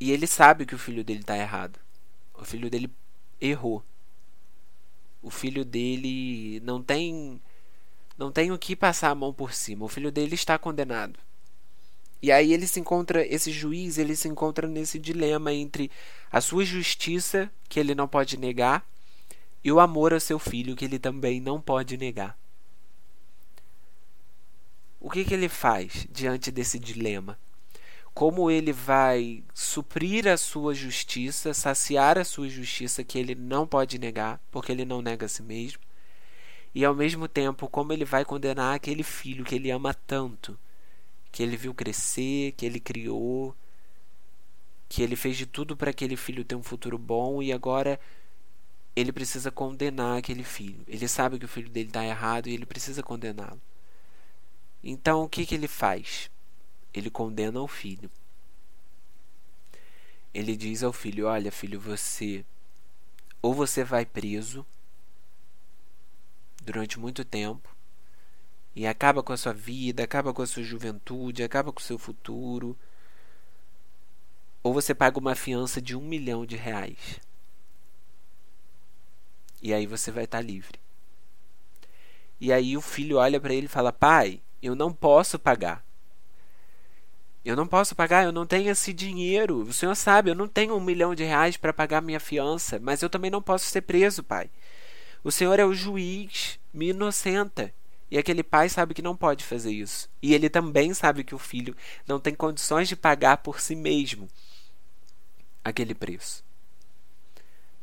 E 0.00 0.10
ele 0.10 0.26
sabe 0.26 0.66
que 0.66 0.74
o 0.74 0.78
filho 0.78 1.04
dele 1.04 1.20
está 1.20 1.36
errado. 1.36 1.78
O 2.34 2.44
filho 2.44 2.68
dele 2.68 2.90
errou. 3.40 3.82
O 5.22 5.30
filho 5.30 5.64
dele 5.64 6.60
não 6.60 6.82
tem 6.82 7.40
não 8.18 8.32
tem 8.32 8.50
o 8.50 8.58
que 8.58 8.74
passar 8.74 9.10
a 9.10 9.14
mão 9.14 9.32
por 9.32 9.54
cima. 9.54 9.84
O 9.84 9.88
filho 9.88 10.10
dele 10.10 10.34
está 10.34 10.58
condenado. 10.58 11.18
E 12.20 12.32
aí 12.32 12.52
ele 12.52 12.66
se 12.66 12.80
encontra, 12.80 13.24
esse 13.24 13.52
juiz, 13.52 13.96
ele 13.96 14.16
se 14.16 14.26
encontra 14.26 14.66
nesse 14.66 14.98
dilema 14.98 15.52
entre 15.52 15.88
a 16.32 16.40
sua 16.40 16.64
justiça, 16.64 17.48
que 17.68 17.78
ele 17.78 17.94
não 17.94 18.08
pode 18.08 18.36
negar, 18.36 18.84
e 19.62 19.70
o 19.70 19.78
amor 19.78 20.12
ao 20.12 20.18
seu 20.18 20.38
filho, 20.38 20.74
que 20.74 20.84
ele 20.84 20.98
também 20.98 21.40
não 21.40 21.60
pode 21.60 21.96
negar. 21.96 22.36
O 25.00 25.08
que, 25.08 25.24
que 25.24 25.32
ele 25.32 25.48
faz 25.48 26.08
diante 26.10 26.50
desse 26.50 26.76
dilema? 26.76 27.38
Como 28.12 28.50
ele 28.50 28.72
vai 28.72 29.44
suprir 29.54 30.26
a 30.26 30.36
sua 30.36 30.74
justiça, 30.74 31.54
saciar 31.54 32.18
a 32.18 32.24
sua 32.24 32.48
justiça, 32.48 33.04
que 33.04 33.16
ele 33.16 33.36
não 33.36 33.64
pode 33.64 33.96
negar, 33.96 34.40
porque 34.50 34.72
ele 34.72 34.84
não 34.84 35.00
nega 35.00 35.26
a 35.26 35.28
si 35.28 35.40
mesmo, 35.40 35.78
e 36.74 36.84
ao 36.84 36.94
mesmo 36.94 37.26
tempo 37.26 37.68
como 37.68 37.92
ele 37.92 38.04
vai 38.04 38.24
condenar 38.24 38.74
aquele 38.74 39.02
filho 39.02 39.44
que 39.44 39.54
ele 39.54 39.70
ama 39.70 39.94
tanto, 39.94 40.58
que 41.32 41.42
ele 41.42 41.56
viu 41.56 41.74
crescer, 41.74 42.52
que 42.52 42.66
ele 42.66 42.80
criou, 42.80 43.54
que 44.88 45.02
ele 45.02 45.16
fez 45.16 45.36
de 45.36 45.46
tudo 45.46 45.76
para 45.76 45.90
aquele 45.90 46.16
filho 46.16 46.44
ter 46.44 46.54
um 46.54 46.62
futuro 46.62 46.96
bom 46.98 47.42
e 47.42 47.52
agora 47.52 48.00
ele 48.96 49.12
precisa 49.12 49.50
condenar 49.50 50.18
aquele 50.18 50.42
filho. 50.42 50.82
Ele 50.88 51.06
sabe 51.06 51.38
que 51.38 51.44
o 51.44 51.48
filho 51.48 51.68
dele 51.68 51.88
está 51.88 52.04
errado 52.04 52.48
e 52.48 52.54
ele 52.54 52.66
precisa 52.66 53.02
condená-lo. 53.02 53.60
Então 54.82 55.22
o 55.22 55.28
que, 55.28 55.46
que 55.46 55.54
ele 55.54 55.68
faz? 55.68 56.30
Ele 56.92 57.10
condena 57.10 57.60
o 57.60 57.68
filho. 57.68 58.10
Ele 60.32 60.56
diz 60.56 60.82
ao 60.82 60.92
filho: 60.92 61.26
Olha, 61.26 61.52
filho, 61.52 61.80
você 61.80 62.44
ou 63.40 63.54
você 63.54 63.84
vai 63.84 64.04
preso 64.04 64.66
durante 66.70 67.00
muito 67.00 67.24
tempo 67.24 67.74
e 68.76 68.86
acaba 68.86 69.22
com 69.22 69.32
a 69.32 69.36
sua 69.36 69.54
vida, 69.54 70.04
acaba 70.04 70.34
com 70.34 70.42
a 70.42 70.46
sua 70.46 70.62
juventude, 70.62 71.42
acaba 71.42 71.72
com 71.72 71.80
o 71.80 71.82
seu 71.82 71.98
futuro. 71.98 72.76
Ou 74.62 74.74
você 74.74 74.94
paga 74.94 75.18
uma 75.18 75.34
fiança 75.34 75.80
de 75.80 75.96
um 75.96 76.00
milhão 76.00 76.44
de 76.44 76.56
reais. 76.56 77.18
E 79.62 79.72
aí 79.72 79.86
você 79.86 80.10
vai 80.10 80.24
estar 80.24 80.42
livre. 80.42 80.78
E 82.40 82.52
aí 82.52 82.76
o 82.76 82.80
filho 82.80 83.16
olha 83.16 83.40
para 83.40 83.54
ele 83.54 83.66
e 83.66 83.68
fala: 83.68 83.92
Pai, 83.92 84.40
eu 84.62 84.74
não 84.74 84.92
posso 84.92 85.38
pagar. 85.38 85.82
Eu 87.44 87.56
não 87.56 87.66
posso 87.66 87.96
pagar, 87.96 88.24
eu 88.24 88.32
não 88.32 88.46
tenho 88.46 88.70
esse 88.70 88.92
dinheiro. 88.92 89.62
O 89.62 89.72
senhor 89.72 89.94
sabe, 89.94 90.30
eu 90.30 90.34
não 90.34 90.46
tenho 90.46 90.76
um 90.76 90.80
milhão 90.80 91.14
de 91.14 91.24
reais 91.24 91.56
para 91.56 91.72
pagar 91.72 92.02
minha 92.02 92.20
fiança, 92.20 92.78
mas 92.78 93.00
eu 93.00 93.08
também 93.08 93.30
não 93.30 93.40
posso 93.40 93.64
ser 93.64 93.80
preso, 93.80 94.22
pai. 94.22 94.50
O 95.22 95.32
Senhor 95.32 95.58
é 95.58 95.64
o 95.64 95.74
juiz, 95.74 96.57
me 96.72 96.90
inocenta. 96.90 97.72
E 98.10 98.16
aquele 98.16 98.42
pai 98.42 98.68
sabe 98.68 98.94
que 98.94 99.02
não 99.02 99.16
pode 99.16 99.44
fazer 99.44 99.70
isso. 99.70 100.08
E 100.22 100.34
ele 100.34 100.48
também 100.48 100.94
sabe 100.94 101.22
que 101.24 101.34
o 101.34 101.38
filho 101.38 101.76
não 102.06 102.18
tem 102.18 102.34
condições 102.34 102.88
de 102.88 102.96
pagar 102.96 103.38
por 103.38 103.60
si 103.60 103.74
mesmo 103.74 104.28
aquele 105.62 105.94
preço 105.94 106.42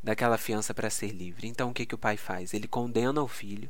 daquela 0.02 0.38
fiança 0.38 0.74
para 0.74 0.90
ser 0.90 1.12
livre. 1.12 1.48
Então 1.48 1.70
o 1.70 1.74
que, 1.74 1.86
que 1.86 1.96
o 1.96 1.98
pai 1.98 2.16
faz? 2.16 2.54
Ele 2.54 2.68
condena 2.68 3.22
o 3.22 3.28
filho, 3.28 3.70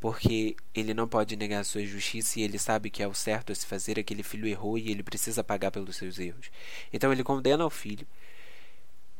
porque 0.00 0.56
ele 0.74 0.92
não 0.92 1.06
pode 1.08 1.36
negar 1.36 1.64
sua 1.64 1.84
justiça 1.84 2.40
e 2.40 2.42
ele 2.42 2.58
sabe 2.58 2.90
que 2.90 3.02
é 3.02 3.08
o 3.08 3.14
certo 3.14 3.52
a 3.52 3.54
se 3.54 3.64
fazer. 3.64 3.98
Aquele 3.98 4.24
filho 4.24 4.46
errou 4.46 4.76
e 4.76 4.90
ele 4.90 5.04
precisa 5.04 5.44
pagar 5.44 5.70
pelos 5.70 5.96
seus 5.96 6.18
erros. 6.18 6.50
Então 6.92 7.12
ele 7.12 7.22
condena 7.22 7.64
o 7.64 7.70
filho 7.70 8.06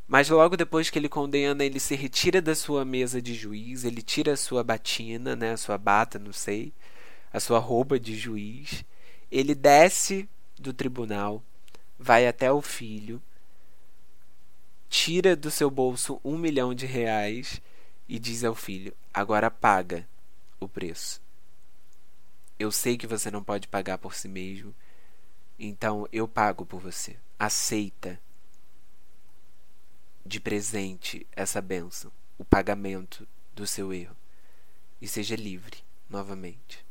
mas 0.07 0.29
logo 0.29 0.55
depois 0.55 0.89
que 0.89 0.97
ele 0.97 1.09
condena, 1.09 1.65
ele 1.65 1.79
se 1.79 1.93
retira 1.93 2.41
da 2.41 2.55
sua 2.55 2.85
mesa 2.85 3.21
de 3.21 3.33
juiz, 3.33 3.83
ele 3.83 4.01
tira 4.01 4.33
a 4.33 4.37
sua 4.37 4.63
batina, 4.63 5.35
né, 5.35 5.51
a 5.51 5.57
sua 5.57 5.77
bata, 5.77 6.17
não 6.17 6.31
sei, 6.31 6.71
a 7.31 7.39
sua 7.41 7.59
roupa 7.59 7.99
de 7.99 8.15
juiz. 8.15 8.85
Ele 9.29 9.53
desce 9.53 10.29
do 10.57 10.71
tribunal, 10.71 11.43
vai 11.99 12.25
até 12.25 12.49
o 12.49 12.61
filho, 12.61 13.21
tira 14.89 15.35
do 15.35 15.51
seu 15.51 15.69
bolso 15.69 16.21
um 16.23 16.37
milhão 16.37 16.73
de 16.73 16.85
reais 16.85 17.61
e 18.07 18.17
diz 18.17 18.45
ao 18.45 18.55
filho: 18.55 18.93
agora 19.13 19.51
paga 19.51 20.07
o 20.57 20.69
preço. 20.69 21.21
Eu 22.57 22.71
sei 22.71 22.97
que 22.97 23.05
você 23.05 23.29
não 23.29 23.43
pode 23.43 23.67
pagar 23.67 23.97
por 23.97 24.15
si 24.15 24.29
mesmo, 24.29 24.73
então 25.59 26.07
eu 26.13 26.29
pago 26.29 26.65
por 26.65 26.79
você. 26.79 27.17
Aceita 27.37 28.19
de 30.27 30.39
presente 30.39 31.25
essa 31.35 31.61
bênção, 31.61 32.11
o 32.37 32.45
pagamento 32.45 33.27
do 33.55 33.65
seu 33.65 33.93
erro, 33.93 34.15
e 35.01 35.07
seja 35.07 35.35
livre 35.35 35.77
novamente. 36.09 36.85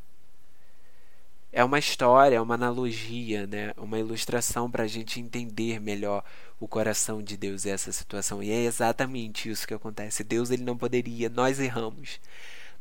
É 1.52 1.64
uma 1.64 1.78
história, 1.78 2.36
é 2.36 2.40
uma 2.40 2.54
analogia, 2.54 3.46
né? 3.46 3.72
uma 3.76 3.98
ilustração 3.98 4.70
para 4.70 4.84
a 4.84 4.86
gente 4.86 5.20
entender 5.20 5.80
melhor 5.80 6.22
o 6.60 6.68
coração 6.68 7.22
de 7.22 7.36
Deus 7.36 7.64
e 7.64 7.70
essa 7.70 7.90
situação. 7.92 8.42
E 8.42 8.50
é 8.50 8.64
exatamente 8.64 9.48
isso 9.48 9.66
que 9.66 9.72
acontece. 9.72 10.22
Deus 10.22 10.50
ele 10.50 10.64
não 10.64 10.76
poderia, 10.76 11.30
nós 11.30 11.58
erramos. 11.58 12.20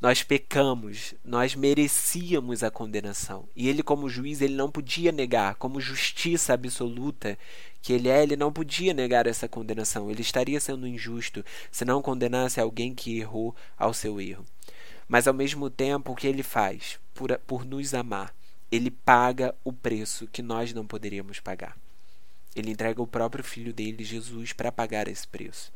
Nós 0.02 0.24
pecamos, 0.24 1.14
nós 1.24 1.56
merecíamos 1.56 2.64
a 2.64 2.70
condenação. 2.70 3.48
E 3.56 3.68
ele, 3.70 3.82
como 3.82 4.10
juiz, 4.10 4.42
ele 4.42 4.56
não 4.56 4.70
podia 4.70 5.12
negar, 5.12 5.56
como 5.56 5.80
justiça 5.80 6.54
absoluta 6.54 7.38
que 7.82 7.94
ele 7.94 8.10
é, 8.10 8.24
ele 8.24 8.36
não 8.36 8.52
podia 8.52 8.94
negar 8.94 9.28
essa 9.28 9.48
condenação. 9.48 10.10
Ele 10.10 10.22
estaria 10.22 10.60
sendo 10.60 10.88
injusto 10.88 11.46
se 11.72 11.86
não 11.86 12.02
condenasse 12.02 12.60
alguém 12.60 12.94
que 12.94 13.20
errou 13.20 13.56
ao 13.78 13.94
seu 13.94 14.20
erro. 14.20 14.46
Mas 15.08 15.28
ao 15.28 15.34
mesmo 15.34 15.70
tempo, 15.70 16.12
o 16.12 16.16
que 16.16 16.28
ele 16.28 16.44
faz? 16.44 17.00
Por, 17.14 17.38
por 17.46 17.64
nos 17.64 17.94
amar, 17.94 18.34
ele 18.72 18.90
paga 18.90 19.56
o 19.64 19.72
preço 19.72 20.28
que 20.28 20.42
nós 20.42 20.74
não 20.74 20.86
poderíamos 20.86 21.40
pagar. 21.40 21.78
Ele 22.56 22.72
entrega 22.72 23.02
o 23.02 23.08
próprio 23.08 23.44
filho 23.44 23.74
dele, 23.74 24.04
Jesus, 24.04 24.52
para 24.52 24.72
pagar 24.72 25.08
esse 25.08 25.28
preço. 25.28 25.72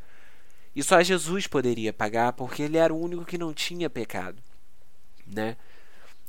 E 0.79 0.83
só 0.83 1.03
Jesus 1.03 1.45
poderia 1.45 1.91
pagar 1.91 2.31
porque 2.31 2.63
ele 2.63 2.77
era 2.77 2.93
o 2.93 2.97
único 2.97 3.25
que 3.25 3.37
não 3.37 3.53
tinha 3.53 3.89
pecado, 3.89 4.41
né? 5.27 5.57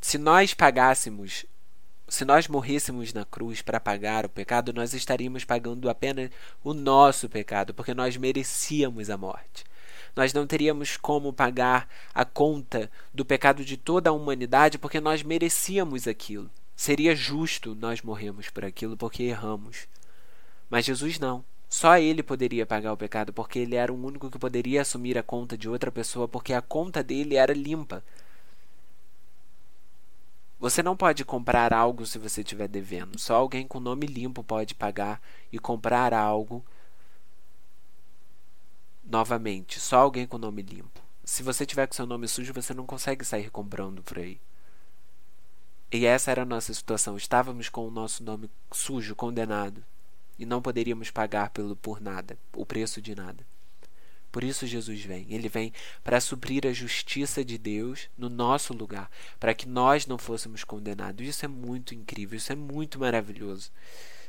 Se 0.01 0.19
nós 0.19 0.55
pagássemos, 0.55 1.47
se 2.09 2.25
nós 2.25 2.49
morrêssemos 2.49 3.13
na 3.13 3.25
cruz 3.25 3.63
para 3.63 3.79
pagar 3.79 4.27
o 4.27 4.29
pecado, 4.29 4.73
nós 4.73 4.93
estaríamos 4.93 5.45
pagando 5.45 5.89
apenas 5.89 6.33
o 6.65 6.75
nosso 6.75 7.29
pecado, 7.29 7.73
porque 7.73 7.95
nós 7.95 8.17
merecíamos 8.17 9.09
a 9.09 9.17
morte. 9.17 9.65
Nós 10.17 10.33
não 10.33 10.49
teríamos 10.49 10.97
como 10.97 11.33
pagar 11.33 11.89
a 12.13 12.25
conta 12.25 12.91
do 13.15 13.25
pecado 13.25 13.65
de 13.65 13.77
toda 13.77 14.11
a 14.11 14.13
humanidade, 14.13 14.79
porque 14.79 14.99
nós 14.99 15.23
merecíamos 15.23 16.09
aquilo. 16.09 16.51
Seria 16.75 17.15
justo 17.15 17.77
nós 17.77 18.03
morrermos 18.03 18.51
por 18.51 18.65
aquilo 18.65 18.97
porque 18.97 19.23
erramos. 19.23 19.87
Mas 20.69 20.87
Jesus 20.87 21.21
não. 21.21 21.45
Só 21.71 21.97
ele 21.97 22.21
poderia 22.21 22.67
pagar 22.67 22.93
o 22.93 22.97
pecado, 22.97 23.33
porque 23.33 23.61
ele 23.61 23.77
era 23.77 23.93
o 23.93 24.05
único 24.05 24.29
que 24.29 24.41
poderia 24.41 24.83
assumir 24.83 25.17
a 25.17 25.23
conta 25.23 25.57
de 25.57 25.69
outra 25.69 25.93
pessoa, 25.93 26.27
porque 26.27 26.53
a 26.53 26.61
conta 26.61 27.01
dele 27.01 27.37
era 27.37 27.55
limpa. 27.55 28.03
Você 30.59 30.83
não 30.83 30.97
pode 30.97 31.25
comprar 31.25 31.73
algo 31.73 32.05
se 32.05 32.19
você 32.19 32.41
estiver 32.41 32.67
devendo. 32.67 33.17
Só 33.21 33.37
alguém 33.37 33.69
com 33.69 33.79
nome 33.79 34.07
limpo 34.09 34.43
pode 34.43 34.75
pagar 34.75 35.23
e 35.53 35.61
comprar 35.61 36.13
algo 36.13 36.65
novamente, 39.05 39.79
só 39.79 39.99
alguém 40.01 40.27
com 40.27 40.39
nome 40.39 40.63
limpo. 40.63 41.01
Se 41.25 41.45
você 41.45 41.65
tiver 41.65 41.87
com 41.87 41.95
seu 41.95 42.05
nome 42.05 42.27
sujo, 42.27 42.53
você 42.53 42.75
não 42.75 42.85
consegue 42.85 43.25
sair 43.25 43.49
comprando 43.49 44.03
por 44.03 44.19
aí. 44.19 44.41
E 45.93 46.05
essa 46.05 46.33
era 46.33 46.43
a 46.43 46.47
nossa 46.47 46.75
situação. 46.75 47.17
Estávamos 47.17 47.69
com 47.69 47.87
o 47.87 47.91
nosso 47.91 48.25
nome 48.25 48.51
sujo, 48.73 49.15
condenado, 49.15 49.85
e 50.41 50.47
não 50.47 50.63
poderíamos 50.63 51.11
pagar 51.11 51.51
pelo 51.51 51.77
por 51.77 52.01
nada, 52.01 52.39
o 52.55 52.65
preço 52.65 53.01
de 53.03 53.15
nada. 53.15 53.45
Por 54.33 54.43
isso 54.43 54.67
Jesus 54.67 55.05
vem. 55.05 55.27
Ele 55.29 55.49
vem 55.51 55.71
para 56.03 56.21
suprir 56.21 56.67
a 56.67 56.73
justiça 56.73 57.45
de 57.45 57.59
Deus 57.59 58.09
no 58.17 58.31
nosso 58.31 58.73
lugar, 58.73 59.11
para 59.39 59.53
que 59.53 59.69
nós 59.69 60.07
não 60.07 60.17
fôssemos 60.17 60.65
condenados. 60.65 61.29
Isso 61.29 61.45
é 61.45 61.49
muito 61.49 61.95
incrível, 61.95 62.39
isso 62.39 62.51
é 62.51 62.55
muito 62.57 62.99
maravilhoso. 62.99 63.71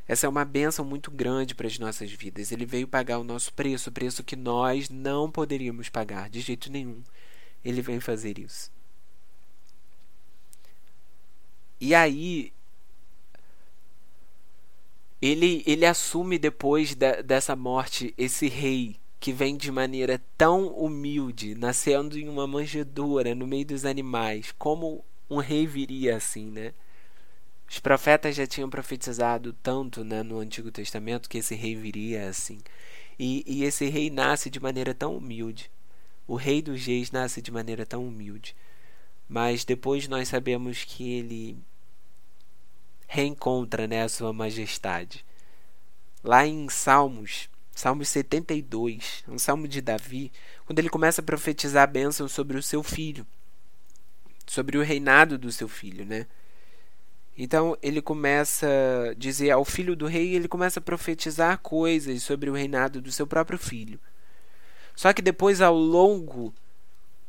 Essa 0.08 0.26
é 0.26 0.30
uma 0.30 0.43
bênção 0.43 0.84
muito 0.84 1.10
grande 1.10 1.56
para 1.56 1.67
as 1.67 1.80
nossas 1.80 2.12
vidas. 2.12 2.52
Ele 2.52 2.65
veio 2.65 2.88
pagar 2.88 3.19
o 3.19 3.24
nosso 3.24 3.54
preço, 3.54 3.89
o 3.89 3.93
preço 3.93 4.24
que 4.24 4.36
nós 4.36 4.89
não 4.89 5.32
poderíamos 5.32 5.88
pagar 5.88 6.30
de 6.30 6.41
jeito 6.41 6.69
nenhum. 6.69 7.02
Ele 7.63 7.82
vem 7.82 8.02
fazer 8.02 8.38
isso. 8.38 8.69
E 11.80 11.95
aí 11.95 12.52
ele, 15.22 15.64
ele 15.68 15.86
assume 15.86 16.40
depois 16.40 16.96
de, 16.96 17.22
dessa 17.22 17.56
morte 17.56 18.14
esse 18.18 18.48
rei 18.48 18.96
que 19.20 19.32
vem 19.32 19.56
de 19.56 19.72
maneira 19.72 20.20
tão 20.36 20.68
humilde, 20.70 21.54
nascendo 21.54 22.18
em 22.18 22.28
uma 22.28 22.48
manjedoura 22.48 23.36
no 23.36 23.46
meio 23.46 23.66
dos 23.66 23.86
animais, 23.86 24.52
como 24.58 25.06
um 25.30 25.38
rei 25.38 25.68
viria 25.68 26.18
assim, 26.18 26.48
né? 26.50 26.74
Os 27.70 27.80
profetas 27.80 28.36
já 28.36 28.48
tinham 28.48 28.70
profetizado 28.70 29.54
tanto 29.64 30.04
né, 30.04 30.24
no 30.24 30.40
Antigo 30.40 30.72
Testamento 30.72 31.30
que 31.30 31.38
esse 31.38 31.56
rei 31.56 31.76
viria 31.76 32.28
assim. 32.28 32.58
E, 33.18 33.44
e 33.48 33.64
esse 33.64 33.88
rei 33.88 34.10
nasce 34.10 34.50
de 34.50 34.60
maneira 34.60 34.94
tão 34.94 35.16
humilde. 35.16 35.72
O 36.28 36.36
rei 36.36 36.62
dos 36.62 36.86
reis 36.86 37.12
nasce 37.12 37.42
de 37.42 37.52
maneira 37.52 37.86
tão 37.86 38.06
humilde. 38.06 38.56
Mas 39.30 39.64
depois 39.64 40.08
nós 40.08 40.28
sabemos 40.28 40.84
que 40.84 41.14
ele 41.14 41.58
reencontra 43.13 43.88
né, 43.88 44.04
a 44.04 44.10
sua 44.10 44.32
majestade. 44.32 45.26
Lá 46.24 46.47
em 46.47 46.69
Salmos 46.69 47.50
Salmo 47.74 48.06
72, 48.06 49.24
um 49.28 49.39
salmo 49.39 49.67
de 49.67 49.82
Davi, 49.82 50.32
quando 50.65 50.80
ele 50.80 50.89
começa 50.89 51.19
a 51.19 51.24
profetizar 51.24 51.84
a 51.84 51.88
bênção 51.88 52.28
sobre 52.28 52.58
o 52.58 52.62
seu 52.62 52.84
filho, 52.84 53.26
sobre 54.45 54.78
o 54.78 54.84
reinado 54.84 55.38
do 55.38 55.52
seu 55.52 55.67
filho, 55.67 56.06
né? 56.06 56.28
Então 57.38 57.78
ele 57.82 58.02
começa 58.02 58.67
a 59.10 59.13
dizer 59.13 59.52
ao 59.52 59.65
filho 59.65 59.95
do 59.95 60.06
rei, 60.06 60.36
ele 60.36 60.47
começa 60.47 60.80
a 60.80 60.84
profetizar 60.84 61.58
coisas 61.60 62.21
sobre 62.24 62.50
o 62.50 62.54
reinado 62.54 63.02
do 63.02 63.12
seu 63.12 63.26
próprio 63.26 63.58
filho. 63.58 64.00
Só 64.95 65.12
que 65.12 65.21
depois, 65.21 65.60
ao 65.60 65.76
longo 65.76 66.54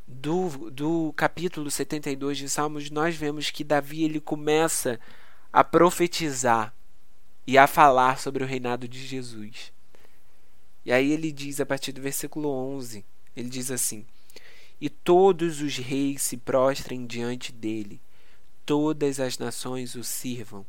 do, 0.06 0.70
do 0.70 1.12
capítulo 1.16 1.70
72 1.70 2.36
de 2.36 2.48
Salmos, 2.48 2.90
nós 2.90 3.16
vemos 3.16 3.50
que 3.50 3.64
Davi 3.64 4.04
ele 4.04 4.20
começa 4.20 4.94
a 4.94 5.21
profetizar 5.60 6.74
e 7.46 7.58
a 7.58 7.66
falar 7.66 8.18
sobre 8.18 8.42
o 8.42 8.46
reinado 8.46 8.88
de 8.88 9.06
Jesus. 9.06 9.72
E 10.84 10.92
aí 10.92 11.12
ele 11.12 11.30
diz 11.30 11.60
a 11.60 11.66
partir 11.66 11.92
do 11.92 12.00
versículo 12.00 12.48
11, 12.48 13.04
ele 13.36 13.48
diz 13.48 13.70
assim: 13.70 14.06
E 14.80 14.88
todos 14.88 15.60
os 15.60 15.76
reis 15.76 16.22
se 16.22 16.36
prostrem 16.36 17.06
diante 17.06 17.52
dele, 17.52 18.00
todas 18.64 19.20
as 19.20 19.38
nações 19.38 19.94
o 19.94 20.02
sirvam, 20.02 20.64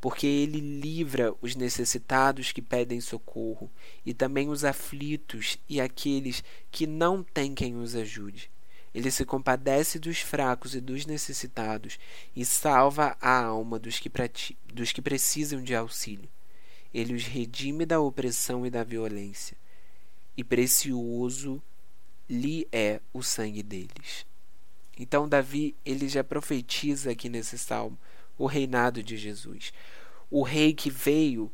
porque 0.00 0.26
ele 0.26 0.60
livra 0.60 1.34
os 1.40 1.56
necessitados 1.56 2.52
que 2.52 2.62
pedem 2.62 3.00
socorro, 3.00 3.70
e 4.04 4.12
também 4.12 4.48
os 4.48 4.64
aflitos 4.64 5.58
e 5.68 5.80
aqueles 5.80 6.44
que 6.70 6.86
não 6.86 7.22
têm 7.22 7.54
quem 7.54 7.76
os 7.76 7.96
ajude. 7.96 8.50
Ele 8.96 9.10
se 9.10 9.26
compadece 9.26 9.98
dos 9.98 10.20
fracos 10.20 10.74
e 10.74 10.80
dos 10.80 11.04
necessitados 11.04 11.98
e 12.34 12.46
salva 12.46 13.14
a 13.20 13.42
alma 13.42 13.78
dos 13.78 13.98
que, 13.98 14.10
dos 14.72 14.90
que 14.90 15.02
precisam 15.02 15.62
de 15.62 15.74
auxílio. 15.74 16.26
Ele 16.94 17.12
os 17.12 17.24
redime 17.24 17.84
da 17.84 18.00
opressão 18.00 18.64
e 18.64 18.70
da 18.70 18.82
violência, 18.82 19.54
e 20.34 20.42
precioso 20.42 21.62
lhe 22.26 22.66
é 22.72 23.02
o 23.12 23.22
sangue 23.22 23.62
deles. 23.62 24.24
Então 24.98 25.28
Davi, 25.28 25.76
ele 25.84 26.08
já 26.08 26.24
profetiza 26.24 27.10
aqui 27.10 27.28
nesse 27.28 27.58
salmo 27.58 27.98
o 28.38 28.46
reinado 28.46 29.02
de 29.02 29.18
Jesus. 29.18 29.74
O 30.30 30.42
rei 30.42 30.72
que 30.72 30.88
veio 30.88 31.52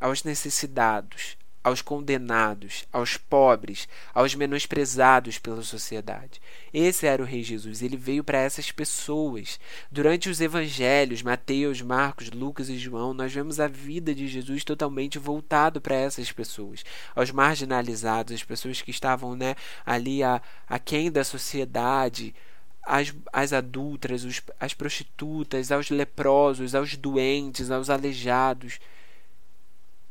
aos 0.00 0.24
necessitados, 0.24 1.38
aos 1.62 1.82
condenados, 1.82 2.84
aos 2.90 3.16
pobres, 3.16 3.86
aos 4.14 4.34
menosprezados 4.34 5.38
pela 5.38 5.62
sociedade. 5.62 6.40
Esse 6.72 7.06
era 7.06 7.22
o 7.22 7.26
Rei 7.26 7.42
Jesus. 7.42 7.82
Ele 7.82 7.96
veio 7.96 8.24
para 8.24 8.38
essas 8.38 8.72
pessoas. 8.72 9.60
Durante 9.90 10.30
os 10.30 10.40
evangelhos, 10.40 11.22
Mateus, 11.22 11.82
Marcos, 11.82 12.30
Lucas 12.30 12.68
e 12.70 12.78
João, 12.78 13.12
nós 13.12 13.32
vemos 13.32 13.60
a 13.60 13.68
vida 13.68 14.14
de 14.14 14.26
Jesus 14.26 14.64
totalmente 14.64 15.18
voltado 15.18 15.80
para 15.80 15.94
essas 15.94 16.32
pessoas, 16.32 16.84
aos 17.14 17.30
marginalizados, 17.30 18.34
as 18.34 18.42
pessoas 18.42 18.80
que 18.80 18.90
estavam 18.90 19.36
né, 19.36 19.54
ali 19.84 20.22
a, 20.22 20.40
a 20.66 20.78
quem 20.78 21.10
da 21.10 21.24
sociedade, 21.24 22.34
as, 22.82 23.14
as 23.32 23.52
adultas, 23.52 24.24
os, 24.24 24.40
as 24.58 24.72
prostitutas, 24.72 25.70
aos 25.70 25.90
leprosos, 25.90 26.74
aos 26.74 26.96
doentes, 26.96 27.70
aos 27.70 27.90
aleijados 27.90 28.80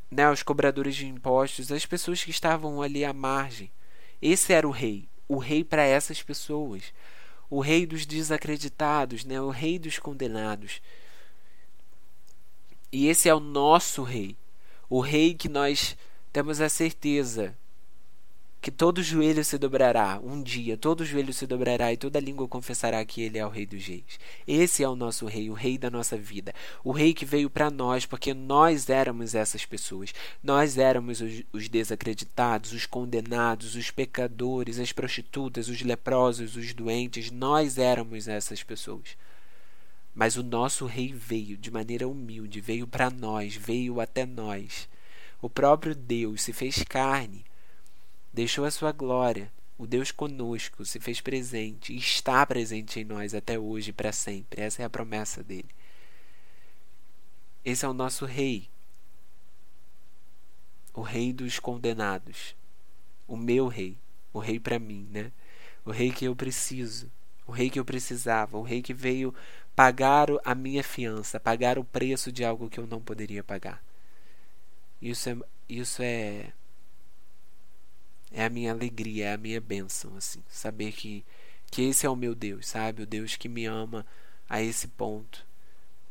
né, 0.10 0.30
os 0.30 0.44
cobradores 0.44 0.96
de 0.96 1.08
impostos, 1.08 1.72
as 1.72 1.86
pessoas 1.86 2.24
que 2.24 2.32
estavam 2.32 2.82
ali 2.82 3.06
à 3.06 3.14
margem. 3.14 3.72
Esse 4.22 4.54
era 4.54 4.68
o 4.68 4.72
rei, 4.72 5.08
o 5.28 5.38
rei 5.38 5.64
para 5.64 5.84
essas 5.84 6.22
pessoas, 6.22 6.94
o 7.50 7.60
rei 7.60 7.86
dos 7.86 8.06
desacreditados, 8.06 9.24
né, 9.24 9.40
o 9.40 9.50
rei 9.50 9.78
dos 9.78 10.00
condenados. 10.00 10.82
E 12.92 13.08
esse 13.08 13.30
é 13.30 13.34
o 13.34 13.40
nosso 13.40 14.04
rei, 14.04 14.36
o 14.90 15.00
rei 15.00 15.34
que 15.36 15.48
nós 15.48 15.96
temos 16.34 16.60
a 16.60 16.70
certeza 16.70 17.56
que 18.62 18.70
todo 18.70 19.02
joelho 19.02 19.44
se 19.46 19.58
dobrará 19.58 20.20
um 20.22 20.44
dia, 20.44 20.78
todo 20.78 21.06
joelho 21.06 21.34
se 21.34 21.48
dobrará 21.48 21.94
e 21.94 21.98
toda 21.98 22.20
língua 22.20 22.46
confessará 22.46 23.04
que 23.06 23.22
ele 23.22 23.38
é 23.38 23.46
o 23.46 23.50
rei 23.50 23.66
dos 23.66 23.86
reis. 23.86 24.20
Esse 24.46 24.84
é 24.84 24.90
o 24.90 24.98
nosso 24.98 25.26
rei, 25.28 25.50
o 25.50 25.54
rei 25.54 25.78
da 25.78 25.90
nossa 25.90 26.18
vida, 26.18 26.54
o 26.84 26.92
rei 26.92 27.14
que 27.14 27.26
veio 27.26 27.50
para 27.50 27.72
nós 27.72 28.06
porque 28.06 28.34
nós 28.34 28.90
éramos 28.90 29.34
essas 29.34 29.66
pessoas. 29.66 30.14
Nós 30.44 30.78
éramos 30.78 31.22
os, 31.22 31.44
os, 31.54 31.70
desacreditados, 31.70 32.74
os 32.74 32.86
condenados, 32.86 33.76
os 33.76 33.92
pecadores, 33.92 34.78
as 34.78 34.92
prostitutas, 34.92 35.70
os 35.70 35.82
leprosos, 35.82 36.58
os 36.58 36.74
doentes, 36.74 37.32
nós 37.32 37.78
éramos 37.78 38.28
essas 38.28 38.62
pessoas. 38.62 39.16
Mas 40.14 40.36
o 40.36 40.44
nosso 40.44 40.86
rei 40.86 41.14
veio 41.14 41.56
de 41.56 41.72
maneira 41.72 42.10
humilde, 42.10 42.60
veio 42.60 42.86
para 42.86 43.10
nós, 43.10 43.56
veio 43.56 44.02
até 44.02 44.26
nós. 44.26 44.90
O 45.42 45.50
próprio 45.50 45.96
Deus 45.96 46.42
se 46.42 46.52
fez 46.52 46.84
carne 46.84 47.46
deixou 48.40 48.64
a 48.64 48.72
sua 48.72 48.94
glória. 48.94 49.52
O 49.78 49.86
Deus 49.86 50.14
conosco 50.14 50.86
se 50.86 50.98
fez 50.98 51.20
presente 51.20 51.92
e 51.92 51.98
está 51.98 52.46
presente 52.46 52.98
em 52.98 53.04
nós 53.04 53.36
até 53.36 53.60
hoje 53.60 53.90
e 53.90 53.94
para 53.94 54.14
sempre. 54.14 54.62
Essa 54.62 54.82
é 54.82 54.86
a 54.86 54.90
promessa 54.90 55.44
dele. 55.44 55.68
Esse 57.66 57.84
é 57.84 57.90
o 57.90 57.94
nosso 57.94 58.26
rei. 58.26 58.70
O 60.94 61.02
rei 61.02 61.34
dos 61.34 61.60
condenados. 61.60 62.56
O 63.28 63.36
meu 63.36 63.68
rei. 63.68 63.98
O 64.32 64.40
rei 64.40 64.58
para 64.58 64.80
mim, 64.80 65.06
né? 65.12 65.34
O 65.84 65.92
rei 65.92 66.10
que 66.10 66.24
eu 66.24 66.34
preciso. 66.34 67.12
O 67.46 67.52
rei 67.52 67.70
que 67.70 67.80
eu 67.80 67.84
precisava. 67.84 68.58
O 68.58 68.64
rei 68.64 68.82
que 68.82 68.94
veio 68.94 69.36
pagar 69.76 70.28
a 70.46 70.56
minha 70.56 70.84
fiança, 70.84 71.42
pagar 71.42 71.78
o 71.78 71.84
preço 71.84 72.32
de 72.32 72.46
algo 72.46 72.70
que 72.70 72.80
eu 72.80 72.88
não 72.88 73.02
poderia 73.02 73.44
pagar. 73.44 73.84
Isso 75.02 75.30
é, 75.30 75.38
isso 75.68 76.02
é 76.02 76.54
é 78.32 78.46
a 78.46 78.50
minha 78.50 78.72
alegria, 78.72 79.28
é 79.28 79.34
a 79.34 79.38
minha 79.38 79.60
bênção, 79.60 80.16
assim, 80.16 80.44
saber 80.48 80.92
que, 80.92 81.26
que 81.72 81.84
esse 81.84 82.06
é 82.06 82.10
o 82.10 82.16
meu 82.16 82.36
Deus, 82.36 82.68
sabe? 82.68 83.04
O 83.04 83.08
Deus 83.08 83.36
que 83.36 83.50
me 83.50 83.66
ama 83.66 84.06
a 84.48 84.62
esse 84.62 84.88
ponto. 84.88 85.46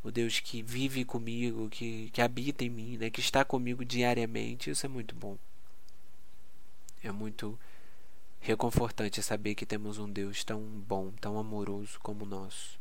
O 0.03 0.11
Deus 0.11 0.41
que 0.41 0.63
vive 0.63 1.05
comigo, 1.05 1.69
que, 1.69 2.09
que 2.11 2.23
habita 2.23 2.65
em 2.65 2.71
mim, 2.71 2.97
né? 2.97 3.11
que 3.11 3.21
está 3.21 3.45
comigo 3.45 3.85
diariamente. 3.85 4.71
Isso 4.71 4.87
é 4.87 4.89
muito 4.89 5.15
bom. 5.15 5.37
É 7.03 7.11
muito 7.11 7.59
reconfortante 8.41 9.23
saber 9.23 9.55
que 9.55 9.67
temos 9.67 9.99
um 9.99 10.09
Deus 10.09 10.45
tão 10.45 10.61
bom, 10.61 11.11
tão 11.21 11.39
amoroso 11.39 11.99
como 12.01 12.25
o 12.25 12.29
nosso. 12.29 12.79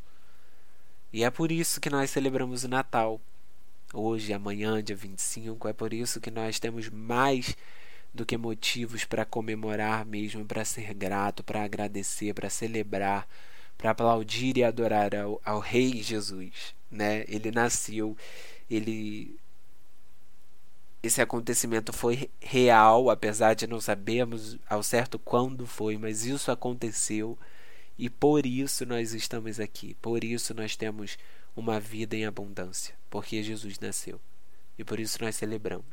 E 1.12 1.24
é 1.24 1.32
por 1.32 1.52
isso 1.52 1.82
que 1.82 1.90
nós 1.90 2.12
celebramos 2.12 2.64
o 2.64 2.68
Natal. 2.68 3.20
Hoje, 3.94 4.34
amanhã, 4.34 4.84
dia 4.84 4.96
25, 4.96 5.68
é 5.68 5.74
por 5.74 5.94
isso 5.94 6.22
que 6.22 6.30
nós 6.30 6.60
temos 6.60 6.90
mais 6.90 7.56
do 8.14 8.26
que 8.26 8.38
motivos 8.38 9.06
para 9.06 9.26
comemorar 9.26 10.06
mesmo, 10.06 10.46
para 10.46 10.66
ser 10.66 10.94
grato, 10.94 11.44
para 11.44 11.64
agradecer, 11.64 12.34
para 12.34 12.50
celebrar, 12.50 13.28
para 13.78 13.92
aplaudir 13.92 14.58
e 14.58 14.64
adorar 14.64 15.16
ao, 15.16 15.42
ao 15.46 15.60
Rei 15.60 16.02
Jesus, 16.02 16.76
né? 16.90 17.24
Ele 17.28 17.52
nasceu, 17.52 18.18
ele 18.70 19.38
esse 21.04 21.22
acontecimento 21.22 21.94
foi 21.94 22.30
real, 22.42 23.10
apesar 23.10 23.54
de 23.54 23.68
não 23.68 23.80
sabermos 23.80 24.58
ao 24.68 24.82
certo 24.82 25.18
quando 25.20 25.66
foi, 25.66 25.98
mas 25.98 26.26
isso 26.26 26.52
aconteceu 26.52 27.38
e 27.98 28.10
por 28.10 28.46
isso 28.46 28.86
nós 28.86 29.14
estamos 29.14 29.60
aqui. 29.60 29.96
Por 29.96 30.24
isso 30.24 30.54
nós 30.54 30.76
temos 30.76 31.18
uma 31.56 31.80
vida 31.80 32.16
em 32.16 32.26
abundância, 32.26 32.94
porque 33.10 33.42
Jesus 33.42 33.80
nasceu. 33.80 34.20
E 34.78 34.84
por 34.84 35.00
isso 35.00 35.18
nós 35.22 35.36
celebramos. 35.36 35.86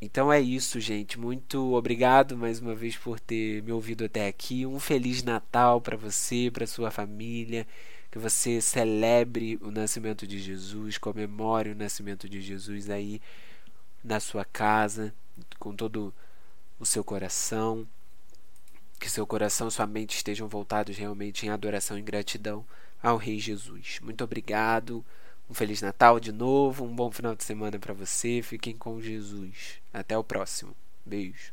Então 0.00 0.32
é 0.32 0.40
isso, 0.40 0.80
gente. 0.80 1.18
Muito 1.18 1.74
obrigado 1.74 2.34
mais 2.36 2.58
uma 2.58 2.74
vez 2.74 2.96
por 2.96 3.20
ter 3.20 3.62
me 3.62 3.70
ouvido 3.70 4.04
até 4.04 4.28
aqui. 4.28 4.64
Um 4.64 4.80
feliz 4.80 5.22
Natal 5.22 5.78
para 5.80 5.96
você, 5.96 6.50
para 6.50 6.66
sua 6.66 6.90
família. 6.90 7.66
Que 8.10 8.18
você 8.18 8.60
celebre 8.62 9.58
o 9.60 9.70
nascimento 9.70 10.26
de 10.26 10.38
Jesus, 10.38 10.96
comemore 10.98 11.70
o 11.70 11.76
nascimento 11.76 12.28
de 12.28 12.40
Jesus 12.40 12.88
aí 12.88 13.20
na 14.02 14.18
sua 14.18 14.44
casa, 14.44 15.14
com 15.58 15.76
todo 15.76 16.12
o 16.78 16.86
seu 16.86 17.04
coração. 17.04 17.86
Que 18.98 19.08
seu 19.10 19.26
coração 19.26 19.70
sua 19.70 19.86
mente 19.86 20.16
estejam 20.16 20.48
voltados 20.48 20.96
realmente 20.96 21.44
em 21.44 21.50
adoração 21.50 21.98
e 21.98 22.02
gratidão 22.02 22.64
ao 23.02 23.18
Rei 23.18 23.38
Jesus. 23.38 24.00
Muito 24.02 24.24
obrigado. 24.24 25.04
Um 25.50 25.54
Feliz 25.54 25.82
Natal 25.82 26.20
de 26.20 26.30
novo, 26.30 26.84
um 26.84 26.94
bom 26.94 27.10
final 27.10 27.34
de 27.34 27.42
semana 27.42 27.76
para 27.76 27.92
você. 27.92 28.40
Fiquem 28.40 28.76
com 28.76 29.00
Jesus. 29.00 29.80
Até 29.92 30.16
o 30.16 30.22
próximo. 30.22 30.76
Beijo. 31.04 31.52